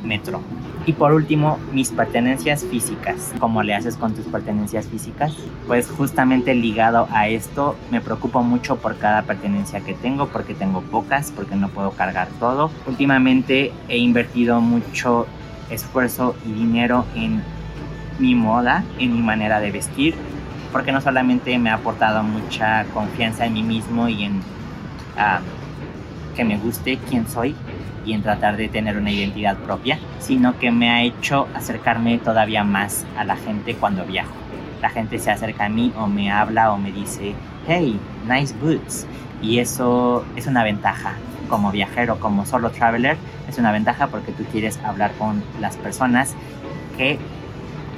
metro. 0.05 0.41
Y 0.87 0.93
por 0.93 1.13
último, 1.13 1.59
mis 1.73 1.91
pertenencias 1.91 2.65
físicas. 2.65 3.33
¿Cómo 3.41 3.63
le 3.63 3.75
haces 3.75 3.97
con 3.97 4.15
tus 4.15 4.25
pertenencias 4.27 4.87
físicas? 4.87 5.35
Pues 5.67 5.91
justamente 5.91 6.55
ligado 6.55 7.09
a 7.11 7.29
esto, 7.29 7.77
me 7.91 8.01
preocupo 8.01 8.43
mucho 8.43 8.77
por 8.77 8.97
cada 8.97 9.23
pertenencia 9.23 9.81
que 9.81 9.95
tengo, 9.95 10.29
porque 10.29 10.55
tengo 10.55 10.83
pocas, 10.83 11.33
porque 11.33 11.57
no 11.57 11.69
puedo 11.69 11.91
cargar 11.91 12.29
todo. 12.39 12.71
Últimamente 12.87 13.73
he 13.89 13.99
invertido 13.99 14.61
mucho 14.61 15.27
esfuerzo 15.71 16.37
y 16.47 16.53
dinero 16.53 17.05
en 17.17 17.43
mi 18.19 18.35
moda, 18.35 18.85
en 18.99 19.13
mi 19.13 19.23
manera 19.23 19.61
de 19.61 19.73
vestir, 19.73 20.15
porque 20.73 20.93
no 20.93 21.01
solamente 21.01 21.59
me 21.59 21.71
ha 21.71 21.75
aportado 21.75 22.23
mucha 22.23 22.85
confianza 22.95 23.47
en 23.47 23.55
mí 23.55 23.63
mismo 23.63 24.09
y 24.09 24.25
en 24.25 24.41
ah, 25.19 25.41
que 26.37 26.45
me 26.45 26.59
guste 26.59 26.99
quién 27.09 27.27
soy, 27.27 27.57
y 28.07 28.13
en 28.13 28.23
tratar 28.23 28.57
de 28.57 28.69
tener 28.69 28.97
una 28.97 29.11
identidad 29.11 29.57
propia, 29.59 29.99
sino 30.21 30.59
que 30.59 30.71
me 30.71 30.91
ha 30.91 31.03
hecho 31.03 31.49
acercarme 31.55 32.19
todavía 32.19 32.65
más 32.65 33.05
a 33.19 33.25
la 33.25 33.37
gente 33.37 33.75
cuando 33.75 34.07
viajo. 34.07 34.33
La 34.81 34.89
gente 34.91 35.19
se 35.19 35.31
acerca 35.31 35.67
a 35.67 35.69
mí 35.69 35.93
o 35.99 36.07
me 36.07 36.31
habla 36.31 36.73
o 36.73 36.79
me 36.79 36.93
dice, 36.93 37.35
hey, 37.67 37.99
nice 38.29 38.55
boots. 38.63 39.07
Y 39.43 39.59
eso 39.59 40.25
es 40.37 40.47
una 40.47 40.63
ventaja 40.63 41.17
como 41.49 41.71
viajero, 41.71 42.19
como 42.19 42.47
solo 42.47 42.71
traveler, 42.71 43.17
es 43.49 43.59
una 43.59 43.73
ventaja 43.73 44.09
porque 44.09 44.33
tú 44.33 44.45
quieres 44.45 44.79
hablar 44.85 45.13
con 45.19 45.43
las 45.61 45.77
personas 45.77 46.35
que 46.97 47.19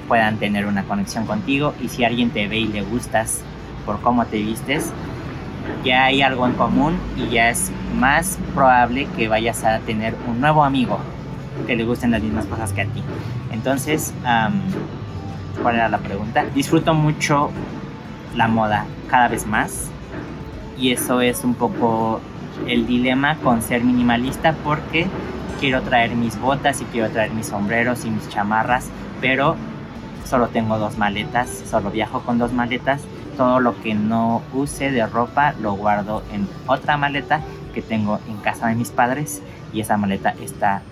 puedan 0.07 0.39
tener 0.39 0.67
una 0.67 0.85
conexión 0.85 1.27
contigo 1.27 1.75
y 1.83 1.89
si 1.89 2.05
alguien 2.05 2.31
te 2.31 2.49
ve 2.49 2.59
y 2.59 2.69
le 2.69 2.83
gustas 2.83 3.43
por 3.87 4.01
cómo 4.01 4.27
te 4.27 4.39
vistes, 4.39 4.93
ya 5.85 6.05
hay 6.05 6.23
algo 6.23 6.47
en 6.47 6.55
común 6.55 6.99
y 7.17 7.29
ya 7.29 7.51
es 7.51 7.71
más 7.95 8.39
probable 8.55 9.07
que 9.17 9.29
vayas 9.29 9.65
a 9.65 9.79
tener 9.81 10.15
un 10.29 10.41
nuevo 10.41 10.65
amigo 10.65 10.99
que 11.67 11.77
le 11.77 11.85
gusten 11.85 12.11
las 12.11 12.23
mismas 12.23 12.47
cosas 12.47 12.73
que 12.73 12.83
a 12.83 12.87
ti. 12.87 13.03
Entonces, 13.53 14.15
¿cuál 15.63 15.75
era 15.75 15.89
la 15.89 15.99
pregunta? 15.99 16.45
Disfruto 16.55 16.95
mucho 16.95 17.51
la 18.37 18.49
moda 18.49 18.87
cada 19.09 19.29
vez 19.29 19.47
más 19.47 19.89
y 20.79 20.93
eso 20.93 21.21
es 21.21 21.45
un 21.45 21.55
poco 21.55 22.21
el 22.67 22.87
dilema 22.87 23.37
con 23.37 23.63
ser 23.63 23.83
minimalista 23.83 24.55
porque 24.65 25.07
quiero 25.59 25.83
traer 25.83 26.15
mis 26.15 26.39
botas 26.39 26.81
y 26.81 26.85
quiero 26.85 27.11
traer 27.11 27.33
mis 27.33 27.47
sombreros 27.47 28.05
y 28.05 28.11
mis 28.11 28.29
chamarras, 28.29 28.89
pero 29.21 29.57
solo 30.25 30.49
tengo 30.49 30.79
dos 30.79 30.99
maletas, 30.99 31.49
solo 31.69 31.91
viajo 31.91 32.21
con 32.21 32.39
dos 32.39 32.53
maletas. 32.53 33.01
Todo 33.39 33.61
lo 33.61 33.81
que 33.81 33.95
no 33.95 34.43
use 34.53 34.91
de 34.91 35.07
ropa 35.07 35.55
lo 35.59 35.73
guardo 35.73 36.23
en 36.31 36.47
otra 36.67 36.99
maleta 36.99 37.41
que 37.73 37.81
tengo 37.81 38.21
en 38.29 38.37
casa 38.39 38.69
de 38.69 38.75
mis 38.75 38.91
padres 38.91 39.41
y 39.73 39.81
esa 39.81 39.97
maleta 39.97 40.35
está 40.43 40.83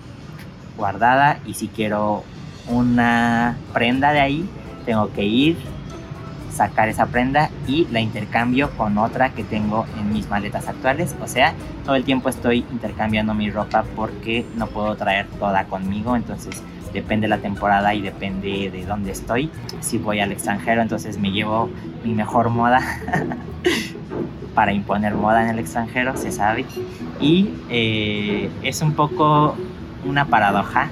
guardada 0.77 1.37
y 1.45 1.53
si 1.53 1.67
quiero 1.67 2.23
una 2.67 3.57
prenda 3.73 4.11
de 4.13 4.21
ahí 4.21 4.49
tengo 4.85 5.11
que 5.11 5.25
ir 5.25 5.57
sacar 6.57 6.89
esa 6.89 7.05
prenda 7.05 7.51
y 7.67 7.85
la 7.91 8.01
intercambio 8.01 8.71
con 8.71 8.97
otra 8.97 9.29
que 9.29 9.43
tengo 9.43 9.85
en 9.99 10.11
mis 10.11 10.27
maletas 10.27 10.67
actuales. 10.67 11.15
O 11.21 11.27
sea, 11.27 11.53
todo 11.85 11.95
el 11.95 12.03
tiempo 12.03 12.29
estoy 12.29 12.65
intercambiando 12.71 13.35
mi 13.35 13.51
ropa 13.51 13.85
porque 13.95 14.43
no 14.55 14.65
puedo 14.67 14.95
traer 14.95 15.27
toda 15.39 15.65
conmigo. 15.65 16.15
Entonces 16.15 16.63
depende 16.97 17.25
de 17.25 17.29
la 17.29 17.37
temporada 17.37 17.93
y 17.93 18.01
depende 18.01 18.71
de 18.71 18.85
dónde 18.85 19.11
estoy. 19.11 19.51
Si 19.81 19.97
voy 19.97 20.19
al 20.19 20.31
extranjero, 20.31 20.81
entonces 20.81 21.17
me 21.17 21.31
llevo 21.31 21.69
mi 22.03 22.13
mejor 22.13 22.49
moda 22.49 22.81
para 24.55 24.73
imponer 24.73 25.13
moda 25.13 25.43
en 25.43 25.49
el 25.49 25.59
extranjero, 25.59 26.17
se 26.17 26.31
sabe. 26.31 26.65
Y 27.19 27.49
eh, 27.69 28.49
es 28.63 28.81
un 28.81 28.93
poco 28.93 29.55
una 30.05 30.25
paradoja, 30.25 30.89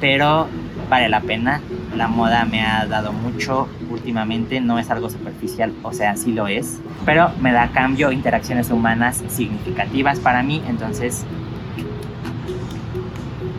pero 0.00 0.46
vale 0.88 1.08
la 1.08 1.20
pena. 1.20 1.60
La 1.96 2.06
moda 2.06 2.44
me 2.44 2.62
ha 2.62 2.86
dado 2.86 3.12
mucho 3.12 3.68
últimamente, 3.90 4.60
no 4.60 4.78
es 4.78 4.90
algo 4.90 5.10
superficial, 5.10 5.72
o 5.82 5.92
sea, 5.92 6.16
sí 6.16 6.32
lo 6.32 6.46
es, 6.46 6.80
pero 7.04 7.30
me 7.40 7.52
da 7.52 7.68
cambio 7.68 8.10
interacciones 8.10 8.70
humanas 8.70 9.22
significativas 9.28 10.18
para 10.18 10.42
mí, 10.42 10.60
entonces 10.68 11.24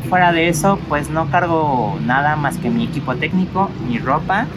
fuera 0.06 0.32
de 0.32 0.50
eso, 0.50 0.80
pues 0.88 1.10
no 1.10 1.30
cargo 1.30 1.98
nada 2.06 2.36
más 2.36 2.58
que 2.58 2.70
mi 2.70 2.86
equipo 2.86 3.16
técnico, 3.16 3.70
mi 3.88 3.98
ropa, 3.98 4.48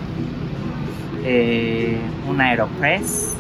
eh, 1.25 1.99
un 2.29 2.41
Aeropress, 2.41 3.35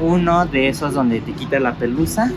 uno 0.00 0.46
de 0.46 0.68
esos 0.68 0.94
donde 0.94 1.20
te 1.20 1.32
quita 1.32 1.60
la 1.60 1.74
pelusa 1.74 2.32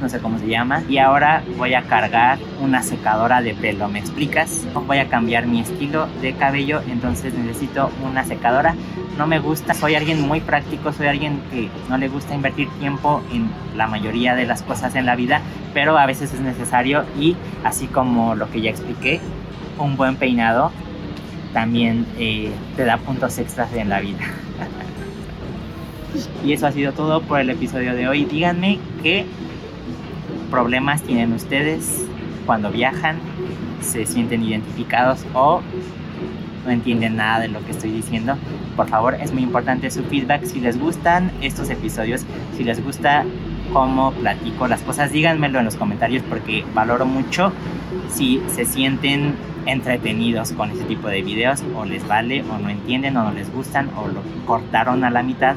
no 0.00 0.08
sé 0.08 0.18
cómo 0.18 0.38
se 0.38 0.46
llama. 0.46 0.82
Y 0.88 0.98
ahora 0.98 1.42
voy 1.56 1.74
a 1.74 1.82
cargar 1.82 2.38
una 2.60 2.82
secadora 2.82 3.42
de 3.42 3.54
pelo, 3.54 3.88
¿me 3.88 3.98
explicas? 3.98 4.66
Voy 4.86 4.98
a 4.98 5.08
cambiar 5.08 5.46
mi 5.46 5.60
estilo 5.60 6.06
de 6.20 6.34
cabello, 6.34 6.80
entonces 6.88 7.34
necesito 7.34 7.90
una 8.04 8.24
secadora. 8.24 8.74
No 9.16 9.26
me 9.26 9.38
gusta, 9.38 9.74
soy 9.74 9.94
alguien 9.94 10.20
muy 10.20 10.40
práctico, 10.40 10.92
soy 10.92 11.06
alguien 11.06 11.40
que 11.50 11.68
no 11.88 11.96
le 11.96 12.08
gusta 12.08 12.34
invertir 12.34 12.68
tiempo 12.78 13.22
en 13.32 13.50
la 13.76 13.86
mayoría 13.86 14.34
de 14.34 14.46
las 14.46 14.62
cosas 14.62 14.94
en 14.94 15.06
la 15.06 15.16
vida, 15.16 15.40
pero 15.72 15.98
a 15.98 16.06
veces 16.06 16.34
es 16.34 16.40
necesario 16.40 17.04
y 17.18 17.36
así 17.64 17.86
como 17.86 18.34
lo 18.34 18.50
que 18.50 18.60
ya 18.60 18.70
expliqué, 18.70 19.20
un 19.78 19.96
buen 19.96 20.16
peinado 20.16 20.70
también 21.52 22.06
eh, 22.18 22.50
te 22.76 22.84
da 22.84 22.98
puntos 22.98 23.38
extras 23.38 23.72
en 23.72 23.88
la 23.88 24.00
vida. 24.00 24.20
y 26.44 26.52
eso 26.52 26.66
ha 26.66 26.72
sido 26.72 26.92
todo 26.92 27.22
por 27.22 27.40
el 27.40 27.48
episodio 27.48 27.94
de 27.94 28.08
hoy. 28.08 28.26
Díganme 28.26 28.78
qué 29.02 29.24
problemas 30.50 31.02
tienen 31.02 31.32
ustedes 31.32 32.04
cuando 32.46 32.70
viajan, 32.70 33.18
se 33.80 34.06
sienten 34.06 34.42
identificados 34.42 35.24
o 35.34 35.60
no 36.64 36.72
entienden 36.72 37.16
nada 37.16 37.40
de 37.40 37.48
lo 37.48 37.64
que 37.64 37.72
estoy 37.72 37.90
diciendo. 37.90 38.36
Por 38.76 38.88
favor, 38.88 39.14
es 39.14 39.32
muy 39.32 39.42
importante 39.42 39.90
su 39.90 40.02
feedback. 40.04 40.44
Si 40.44 40.60
les 40.60 40.78
gustan 40.78 41.30
estos 41.40 41.70
episodios, 41.70 42.24
si 42.56 42.64
les 42.64 42.82
gusta 42.82 43.24
cómo 43.72 44.12
platico 44.12 44.66
las 44.66 44.80
cosas, 44.82 45.12
díganmelo 45.12 45.58
en 45.58 45.64
los 45.64 45.76
comentarios 45.76 46.22
porque 46.28 46.64
valoro 46.74 47.06
mucho 47.06 47.52
si 48.10 48.42
se 48.48 48.64
sienten 48.64 49.34
entretenidos 49.66 50.52
con 50.52 50.70
ese 50.70 50.84
tipo 50.84 51.08
de 51.08 51.22
videos 51.22 51.62
o 51.76 51.84
les 51.84 52.06
vale 52.06 52.42
o 52.42 52.58
no 52.58 52.68
entienden 52.68 53.16
o 53.16 53.24
no 53.24 53.32
les 53.32 53.52
gustan 53.52 53.90
o 53.96 54.08
lo 54.08 54.22
cortaron 54.46 55.04
a 55.04 55.10
la 55.10 55.22
mitad. 55.22 55.56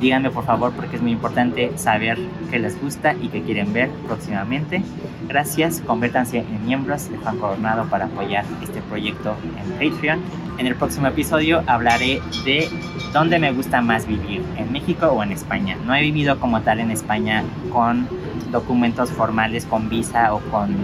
Díganme 0.00 0.30
por 0.30 0.44
favor 0.44 0.72
porque 0.72 0.96
es 0.96 1.02
muy 1.02 1.12
importante 1.12 1.76
saber 1.76 2.18
qué 2.50 2.58
les 2.58 2.80
gusta 2.80 3.14
y 3.14 3.28
qué 3.28 3.42
quieren 3.42 3.72
ver 3.72 3.90
próximamente. 4.06 4.82
Gracias, 5.28 5.82
convértanse 5.86 6.38
en 6.38 6.66
miembros 6.66 7.10
de 7.10 7.18
Juan 7.18 7.38
Coronado 7.38 7.84
para 7.88 8.06
apoyar 8.06 8.44
este 8.62 8.80
proyecto 8.80 9.36
en 9.60 9.90
Patreon. 9.92 10.20
En 10.58 10.66
el 10.66 10.74
próximo 10.74 11.06
episodio 11.06 11.62
hablaré 11.66 12.20
de 12.44 12.68
dónde 13.12 13.38
me 13.38 13.52
gusta 13.52 13.80
más 13.82 14.06
vivir, 14.06 14.42
en 14.56 14.72
México 14.72 15.06
o 15.06 15.22
en 15.22 15.32
España. 15.32 15.76
No 15.86 15.94
he 15.94 16.00
vivido 16.00 16.38
como 16.38 16.62
tal 16.62 16.80
en 16.80 16.90
España 16.90 17.44
con 17.72 18.08
documentos 18.50 19.10
formales, 19.10 19.66
con 19.66 19.88
visa 19.88 20.34
o 20.34 20.40
con 20.50 20.74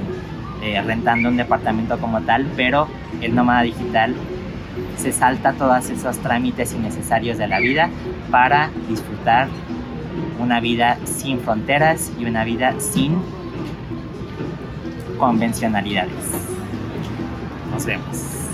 eh, 0.63 0.81
rentando 0.83 1.29
un 1.29 1.37
departamento 1.37 1.99
como 1.99 2.21
tal, 2.23 2.47
pero 2.57 2.89
el 3.21 3.35
nómada 3.35 3.63
digital 3.63 4.15
se 4.97 5.13
salta 5.13 5.53
todos 5.53 5.91
esos 5.91 6.19
trámites 6.19 6.75
innecesarios 6.75 7.39
de 7.39 7.47
la 7.49 7.61
vida 7.61 7.91
para 8.31 8.71
disfrutar 8.89 9.49
una 10.39 10.61
vida 10.61 10.99
sin 11.05 11.41
fronteras 11.41 12.13
y 12.19 12.25
una 12.25 12.45
vida 12.45 12.75
sin 12.79 13.17
convencionalidades. 15.19 16.13
Nos 17.73 17.85
vemos. 17.85 18.46